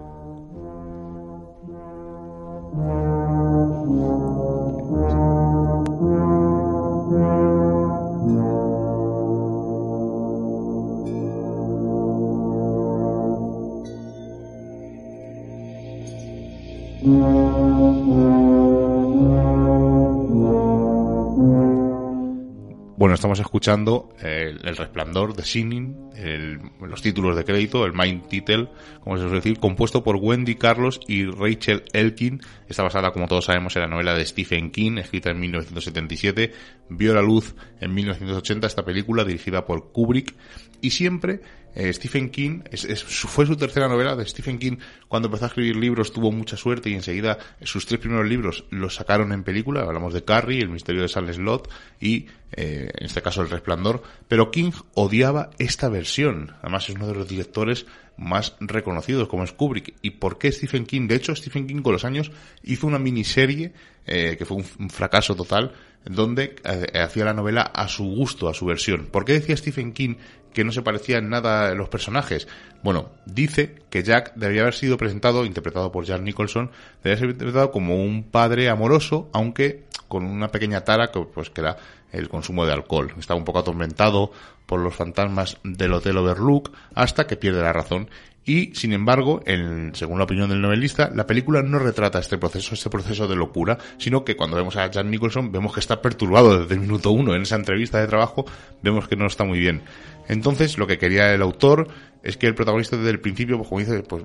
[23.39, 28.23] Bueno, estamos escuchando el, el Resplandor de Shining, el- los títulos de crédito, el main
[28.29, 28.69] title,
[29.03, 32.41] como se suele decir, compuesto por Wendy Carlos y Rachel Elkin.
[32.69, 36.53] Está basada, como todos sabemos, en la novela de Stephen King, escrita en 1977.
[36.91, 40.35] Vio la luz en 1980 esta película, dirigida por Kubrick.
[40.81, 41.41] Y siempre
[41.75, 42.61] eh, Stephen King,
[43.07, 44.77] fue su tercera novela de Stephen King.
[45.09, 48.95] Cuando empezó a escribir libros tuvo mucha suerte y enseguida sus tres primeros libros los
[48.95, 49.81] sacaron en película.
[49.83, 51.69] Hablamos de Carrie, El misterio de Salles Lot
[52.01, 54.03] y, eh, en este caso, Resplandor.
[54.29, 56.55] Pero King odiaba esta versión.
[56.63, 57.87] Además es uno de los directores
[58.19, 59.95] más reconocidos como es Kubrick.
[60.03, 61.07] ¿Y por qué Stephen King?
[61.07, 62.31] De hecho, Stephen King con los años
[62.63, 63.73] hizo una miniserie
[64.07, 65.73] eh, que fue un, fracaso total
[66.05, 69.07] donde eh, hacía la novela a su gusto, a su versión.
[69.07, 70.15] ¿Por qué decía Stephen King
[70.53, 72.49] que no se parecía en nada los personajes?
[72.83, 76.71] Bueno, dice que Jack debía haber sido presentado, interpretado por Jack Nicholson,
[77.03, 81.61] debía ser interpretado como un padre amoroso, aunque con una pequeña tara que, pues, que
[81.61, 81.77] era
[82.13, 83.13] el consumo de alcohol.
[83.19, 84.33] Estaba un poco atormentado
[84.67, 88.09] por los fantasmas del Hotel Overlook hasta que pierde la razón
[88.45, 92.73] y, sin embargo, en- según la opinión del novelista, la película no retrata este proceso,
[92.75, 96.61] este proceso de locura, sino que cuando vemos a Jack Nicholson vemos que está perturbado
[96.61, 97.35] desde el minuto uno.
[97.35, 98.47] En esa entrevista de trabajo
[98.83, 99.83] vemos que no está muy bien.
[100.29, 101.89] Entonces, lo que quería el autor
[102.23, 104.25] es que el protagonista desde el principio, pues como dice, pues,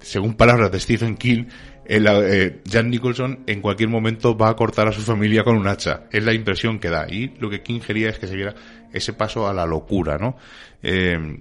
[0.00, 1.44] según palabras de Stephen King,
[1.88, 5.66] el, eh, Jack Nicholson en cualquier momento va a cortar a su familia con un
[5.68, 6.04] hacha.
[6.10, 7.06] Es la impresión que da.
[7.08, 8.54] Y lo que King quería es que se viera
[8.92, 10.36] ese paso a la locura, ¿no?
[10.82, 11.38] Eh,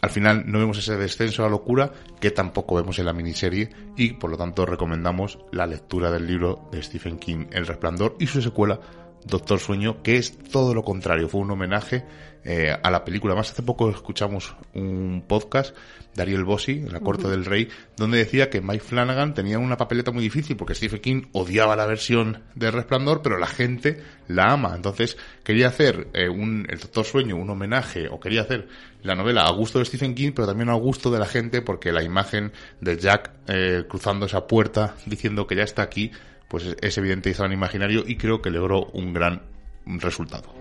[0.00, 3.70] al final no vemos ese descenso a la locura que tampoco vemos en la miniserie
[3.96, 8.28] y por lo tanto recomendamos la lectura del libro de Stephen King El Resplandor y
[8.28, 8.78] su secuela
[9.24, 12.04] Doctor Sueño que es todo lo contrario, fue un homenaje
[12.50, 13.34] eh, a la película.
[13.34, 15.76] Más hace poco escuchamos un podcast
[16.14, 17.68] de Ariel Bossi, en la corte del rey,
[17.98, 21.84] donde decía que Mike Flanagan tenía una papeleta muy difícil porque Stephen King odiaba la
[21.84, 24.72] versión de Resplandor, pero la gente la ama.
[24.74, 28.66] Entonces quería hacer eh, un, el Doctor Sueño, un homenaje, o quería hacer
[29.02, 31.92] la novela a gusto de Stephen King, pero también a gusto de la gente porque
[31.92, 36.12] la imagen de Jack eh, cruzando esa puerta diciendo que ya está aquí,
[36.48, 39.42] pues es, es evidente y en imaginario y creo que logró un gran
[39.84, 40.54] resultado.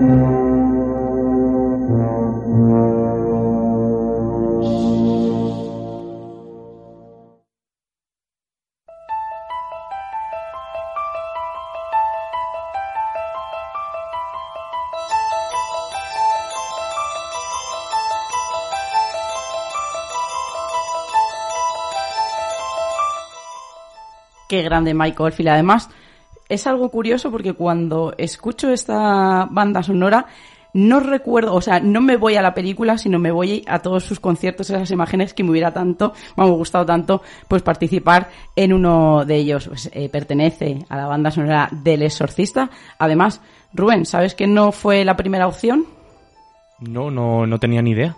[0.00, 0.06] Qué
[24.62, 25.50] grande Michael Oldfield.
[25.50, 25.90] Además,
[26.50, 30.26] es algo curioso porque cuando escucho esta banda sonora
[30.72, 34.04] no recuerdo, o sea, no me voy a la película, sino me voy a todos
[34.04, 38.72] sus conciertos, esas imágenes que me hubiera tanto, me ha gustado tanto, pues participar en
[38.72, 39.66] uno de ellos.
[39.68, 42.70] Pues, eh, pertenece a la banda sonora del Exorcista.
[42.98, 43.40] Además,
[43.72, 45.86] Rubén, ¿sabes que no fue la primera opción?
[46.80, 48.16] No, no, no tenía ni idea.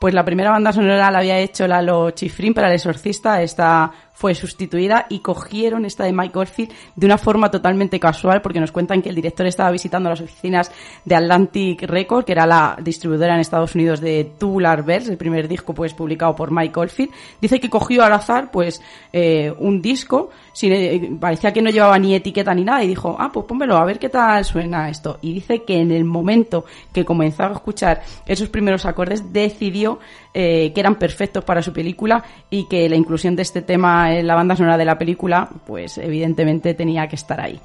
[0.00, 4.34] Pues la primera banda sonora la había hecho Lalo Chifrin para el exorcista, esta fue
[4.34, 9.02] sustituida y cogieron esta de Mike Oldfield de una forma totalmente casual porque nos cuentan
[9.02, 10.70] que el director estaba visitando las oficinas
[11.04, 15.48] de Atlantic Records, que era la distribuidora en Estados Unidos de Tubular Bells, el primer
[15.48, 17.12] disco pues publicado por Mike Oldfield.
[17.40, 18.80] Dice que cogió al azar pues
[19.12, 20.30] eh, un disco,
[20.62, 23.84] eh, parecía que no llevaba ni etiqueta ni nada y dijo, ah, pues pónmelo a
[23.84, 25.18] ver qué tal suena esto.
[25.22, 29.98] Y dice que en el momento que comenzó a escuchar esos primeros acordes decidió
[30.32, 34.26] eh, que eran perfectos para su película y que la inclusión de este tema en
[34.26, 37.60] la banda sonora de la película, pues evidentemente tenía que estar ahí.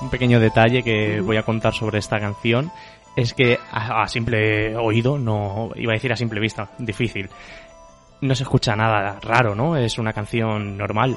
[0.00, 2.70] Un pequeño detalle que voy a contar sobre esta canción
[3.16, 7.30] es que a, a simple oído, no iba a decir a simple vista, difícil.
[8.20, 9.76] No se escucha nada raro, ¿no?
[9.76, 11.16] Es una canción normal.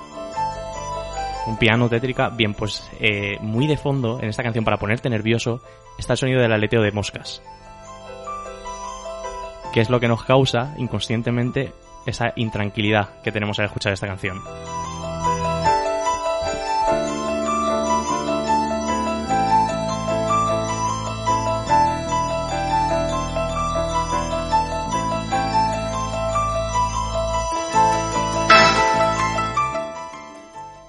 [1.48, 5.62] Un piano tétrica, bien, pues eh, muy de fondo en esta canción para ponerte nervioso
[5.98, 7.42] está el sonido del aleteo de moscas.
[9.78, 11.72] Que es lo que nos causa inconscientemente
[12.08, 14.42] esa intranquilidad que tenemos al escuchar esta canción.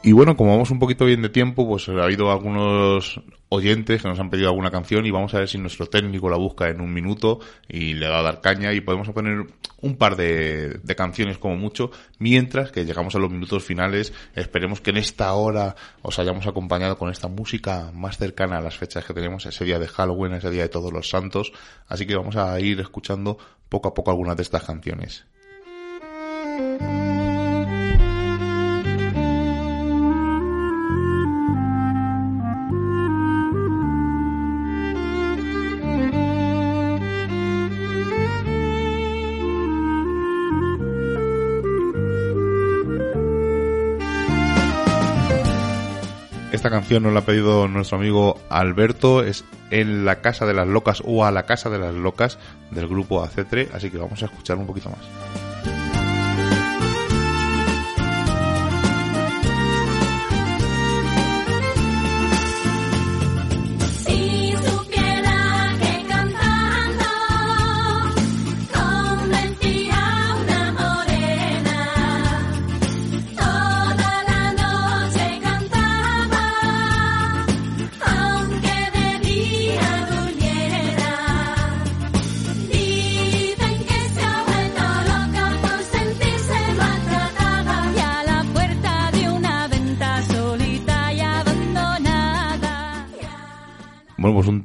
[0.09, 4.09] Y bueno, como vamos un poquito bien de tiempo, pues ha habido algunos oyentes que
[4.09, 6.81] nos han pedido alguna canción y vamos a ver si nuestro técnico la busca en
[6.81, 9.45] un minuto y le va a dar caña y podemos poner
[9.83, 14.15] un par de, de canciones como mucho, mientras que llegamos a los minutos finales.
[14.35, 18.79] Esperemos que en esta hora os hayamos acompañado con esta música más cercana a las
[18.79, 21.53] fechas que tenemos, ese día de Halloween, ese día de todos los santos.
[21.87, 23.37] Así que vamos a ir escuchando
[23.69, 25.27] poco a poco algunas de estas canciones.
[46.59, 50.67] Esta canción nos la ha pedido nuestro amigo Alberto, es En la Casa de las
[50.67, 52.37] Locas o A la Casa de las Locas
[52.73, 55.48] del grupo Acetre, así que vamos a escuchar un poquito más.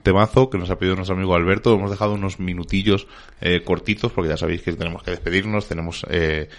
[0.03, 1.73] Temazo que nos ha pedido nuestro amigo Alberto.
[1.73, 3.07] Hemos dejado unos minutillos
[3.41, 5.67] eh, cortitos porque ya sabéis que tenemos que despedirnos.
[5.67, 6.49] Tenemos, eh,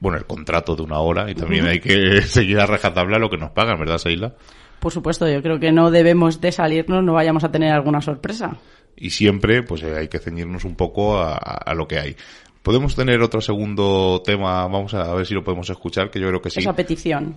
[0.00, 3.38] bueno, el contrato de una hora y también hay que seguir a rajatabla lo que
[3.38, 4.34] nos pagan, ¿verdad, Seila?
[4.80, 8.56] Por supuesto, yo creo que no debemos de salirnos, no vayamos a tener alguna sorpresa.
[8.96, 12.16] Y siempre, pues eh, hay que ceñirnos un poco a, a- a lo que hay.
[12.62, 16.42] Podemos tener otro segundo tema, vamos a ver si lo podemos escuchar, que yo creo
[16.42, 16.60] que sí.
[16.60, 17.34] Esa petición.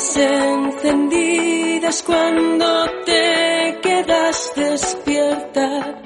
[0.00, 6.02] Luces encendidas cuando te quedas despierta.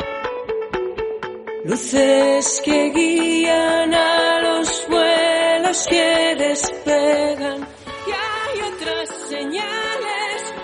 [1.65, 7.69] Luces que guían a los vuelos que despegan.
[8.09, 10.55] Y hay otras señales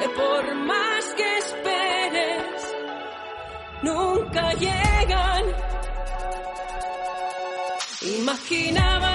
[0.00, 2.76] que por más que esperes,
[3.82, 5.44] nunca llegan.
[8.20, 9.11] Imaginaba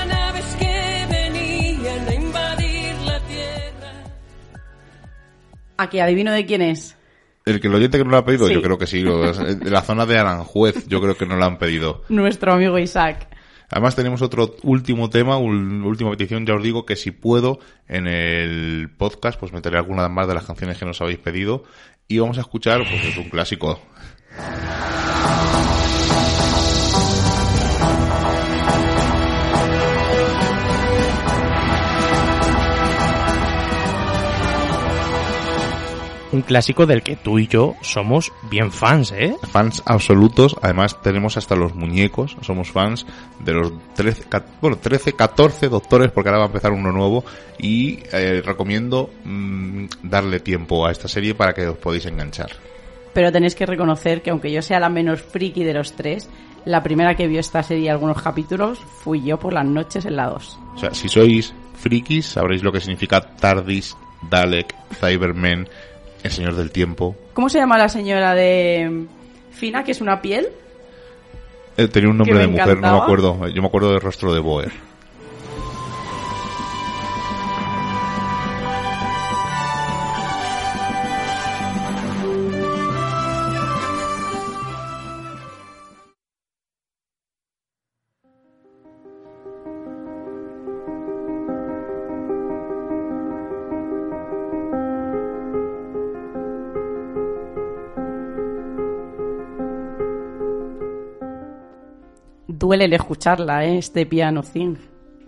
[5.78, 6.96] Aquí, adivino de quién es.
[7.46, 8.54] El que el oyente que no lo ha pedido, Sí.
[8.54, 9.04] yo creo que sí.
[9.04, 12.04] de la zona de Aranjuez, yo creo que no lo han pedido.
[12.10, 13.28] Nuestro amigo Isaac.
[13.70, 17.60] Además tenemos otro último tema, una última petición, ya os digo que si puedo
[17.90, 21.64] en el podcast pues meteré algunas más de las canciones que nos habéis pedido
[22.08, 23.78] y vamos a escuchar pues es un clásico.
[36.32, 39.36] Un clásico del que tú y yo somos bien fans, ¿eh?
[39.52, 43.06] Fans absolutos, además tenemos hasta los muñecos, somos fans
[43.40, 47.24] de los 13, ca- bueno, 13 14 doctores, porque ahora va a empezar uno nuevo,
[47.58, 52.52] y eh, recomiendo mm, darle tiempo a esta serie para que os podáis enganchar.
[53.14, 56.30] Pero tenéis que reconocer que aunque yo sea la menos friki de los tres,
[56.66, 60.18] la primera que vio esta serie y algunos capítulos fui yo por las noches en
[60.18, 60.60] la 2.
[60.76, 63.96] O sea, si sois frikis, sabréis lo que significa TARDIS,
[64.30, 65.68] Dalek, Cybermen,
[66.28, 67.16] El Señor del Tiempo.
[67.34, 69.06] ¿Cómo se llama la señora de
[69.52, 70.48] Fina, que es una piel?
[71.78, 73.04] Eh, tenía un nombre de mujer, no me encantaba.
[73.04, 73.48] acuerdo.
[73.48, 74.72] Yo me acuerdo del rostro de Boer.
[102.68, 103.78] Duele el escucharla, ¿eh?
[103.78, 104.06] este.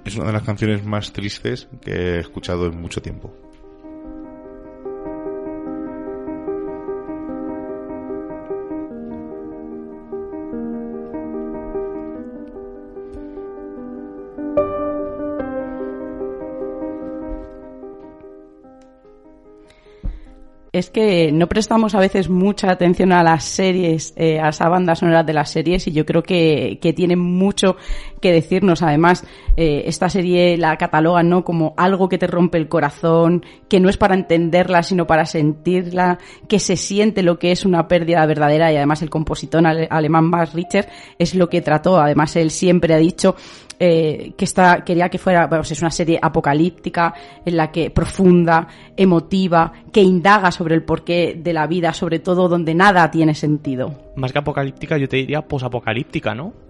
[0.04, 3.34] Es una de las canciones más tristes que he escuchado en mucho tiempo.
[20.80, 24.95] Es que no prestamos a veces mucha atención a las series, eh, a esa banda
[24.95, 27.75] sonora de las series y yo creo que, que tiene mucho
[28.21, 28.82] que decirnos.
[28.82, 29.25] Además,
[29.57, 31.43] eh, esta serie la catalogan ¿no?
[31.43, 36.17] como algo que te rompe el corazón, que no es para entenderla sino para sentirla,
[36.47, 40.30] que se siente lo que es una pérdida verdadera y además el compositor ale- alemán
[40.30, 41.99] Max Richter es lo que trató.
[41.99, 43.36] Además, él siempre ha dicho
[43.80, 47.13] eh, que esta quería que fuera pues es una serie apocalíptica
[47.45, 52.47] en la que profunda, emotiva, que indaga sobre el porqué de la vida, sobre todo
[52.49, 54.11] donde nada tiene sentido.
[54.15, 56.68] Más que apocalíptica, yo te diría posapocalíptica, ¿no?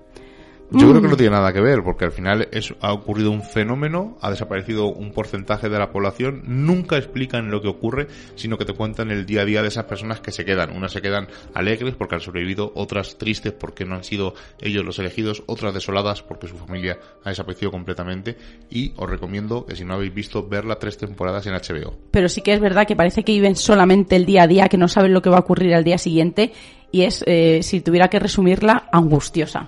[0.71, 1.11] Yo creo que Mm.
[1.11, 4.85] no tiene nada que ver, porque al final es, ha ocurrido un fenómeno, ha desaparecido
[4.85, 9.25] un porcentaje de la población, nunca explican lo que ocurre, sino que te cuentan el
[9.25, 10.75] día a día de esas personas que se quedan.
[10.75, 14.99] Unas se quedan alegres porque han sobrevivido, otras tristes porque no han sido ellos los
[14.99, 18.37] elegidos, otras desoladas porque su familia ha desaparecido completamente.
[18.69, 21.97] Y os recomiendo que si no habéis visto, verla tres temporadas en HBO.
[22.11, 24.77] Pero sí que es verdad que parece que viven solamente el día a día, que
[24.77, 26.51] no saben lo que va a ocurrir al día siguiente
[26.91, 29.67] y es, eh, si tuviera que resumirla, angustiosa.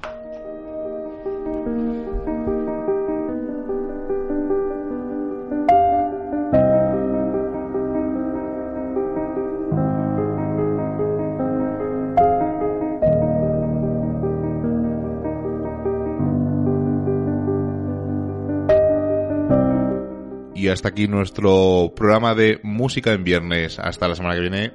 [20.72, 23.80] Hasta aquí nuestro programa de música en viernes.
[23.80, 24.72] Hasta la semana que viene.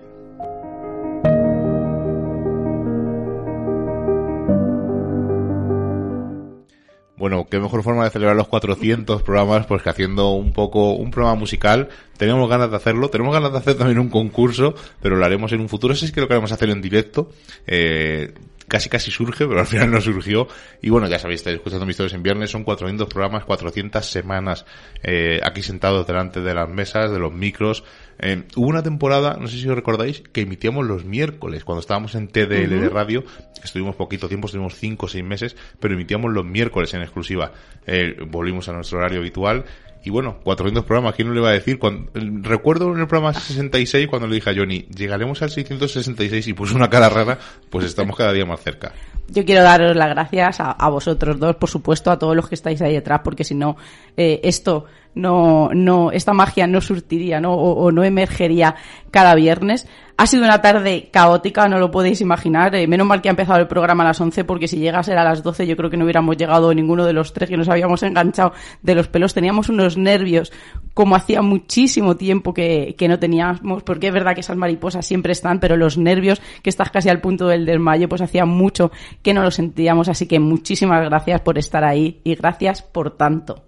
[7.17, 11.11] Bueno, qué mejor forma de celebrar los 400 programas, pues que haciendo un poco un
[11.11, 11.89] programa musical.
[12.19, 15.61] Tenemos ganas de hacerlo, tenemos ganas de hacer también un concurso, pero lo haremos en
[15.61, 15.95] un futuro.
[15.95, 17.31] Ese es que lo queremos hacer en directo.
[17.67, 18.33] Eh,
[18.69, 20.49] casi casi surge, pero al final no surgió.
[20.83, 24.67] Y bueno, ya sabéis, estáis escuchando mis historias en viernes, son 400 programas, 400 semanas
[25.03, 27.85] eh, aquí sentados delante de las mesas, de los micros.
[28.19, 32.15] Eh, hubo una temporada, no sé si os recordáis, que emitíamos los miércoles, cuando estábamos
[32.15, 33.25] en TDL de radio,
[33.63, 37.53] estuvimos poquito tiempo, estuvimos 5 o 6 meses, pero emitíamos los miércoles en exclusiva.
[37.87, 39.65] Eh, volvimos a nuestro horario habitual.
[40.07, 41.81] Y bueno, 400 programas, ¿quién no le iba a decir?
[41.81, 46.53] Cuando, recuerdo en el programa 66 cuando le dije a Johnny, llegaremos al 666 y
[46.53, 48.93] puso una cara rara, pues estamos cada día más cerca.
[49.29, 52.55] Yo quiero daros las gracias a, a vosotros dos, por supuesto, a todos los que
[52.55, 53.77] estáis ahí detrás, porque si no,
[54.17, 54.85] eh, esto
[55.17, 57.55] no, no, esta magia no surtiría, ¿no?
[57.55, 58.77] O, o no emergería
[59.11, 59.89] cada viernes.
[60.19, 62.75] Ha sido una tarde caótica, no lo podéis imaginar.
[62.75, 65.01] Eh, menos mal que ha empezado el programa a las 11, porque si llega a
[65.01, 67.69] a las 12, yo creo que no hubiéramos llegado ninguno de los tres que nos
[67.71, 68.53] habíamos enganchado
[68.83, 69.33] de los pelos.
[69.33, 70.53] Teníamos unos nervios,
[70.93, 75.33] como hacía muchísimo tiempo que, que no teníamos, porque es verdad que esas mariposas siempre
[75.33, 78.91] están, pero los nervios, que estás casi al punto del desmayo, pues hacía mucho
[79.23, 80.09] que no lo sentíamos.
[80.09, 83.66] Así que muchísimas gracias por estar ahí y gracias por tanto.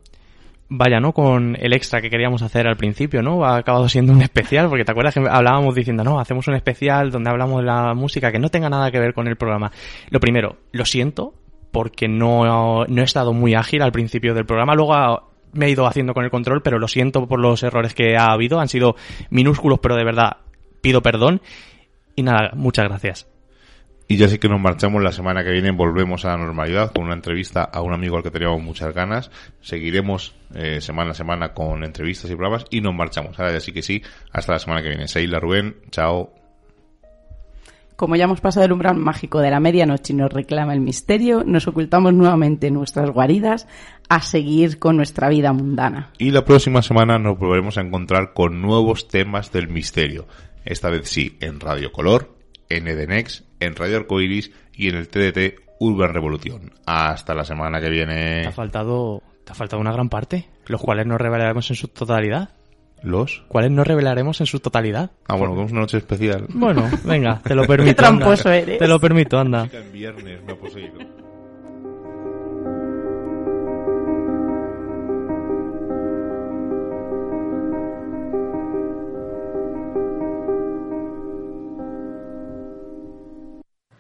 [0.71, 1.15] Vaya, ¿no?
[1.15, 3.43] Con el extra que queríamos hacer al principio, ¿no?
[3.45, 7.11] Ha acabado siendo un especial, porque te acuerdas que hablábamos diciendo, no, hacemos un especial
[7.11, 9.73] donde hablamos de la música que no tenga nada que ver con el programa.
[10.11, 11.33] Lo primero, lo siento,
[11.73, 14.75] porque no, no he estado muy ágil al principio del programa.
[14.75, 18.17] Luego me he ido haciendo con el control, pero lo siento por los errores que
[18.19, 18.61] ha habido.
[18.61, 18.95] Han sido
[19.31, 20.37] minúsculos, pero de verdad
[20.83, 21.41] pido perdón.
[22.15, 23.38] Y nada, muchas gracias.
[24.11, 27.05] Y ya sí que nos marchamos la semana que viene, volvemos a la normalidad con
[27.05, 29.31] una entrevista a un amigo al que teníamos muchas ganas.
[29.61, 33.39] Seguiremos eh, semana a semana con entrevistas y programas y nos marchamos.
[33.39, 34.03] Ahora ya sí que sí,
[34.33, 35.09] hasta la semana que viene.
[35.09, 36.33] Seila Rubén, chao.
[37.97, 41.43] Como ya hemos pasado el umbral mágico de la medianoche y nos reclama el misterio,
[41.45, 43.67] nos ocultamos nuevamente en nuestras guaridas
[44.09, 46.13] a seguir con nuestra vida mundana.
[46.17, 50.27] Y la próxima semana nos volveremos a encontrar con nuevos temas del misterio.
[50.65, 52.35] Esta vez sí, en Radio Color,
[52.71, 56.73] en Edenex, en Radio Arcoiris y en el TDT Urban Revolución.
[56.87, 58.43] Hasta la semana que viene.
[58.43, 61.89] Te ha faltado, te ha faltado una gran parte, los cuales no revelaremos en su
[61.89, 62.51] totalidad.
[63.01, 63.45] ¿Los?
[63.47, 65.13] ¿Cuáles no revelaremos en su totalidad?
[65.29, 66.47] Ah, bueno, tenemos una noche especial.
[66.49, 67.91] Bueno, venga, te lo permito.
[67.91, 68.57] Qué tramposo anda.
[68.59, 68.79] eres.
[68.79, 69.69] Te lo permito, anda.
[69.73, 70.99] En viernes me ha poseído.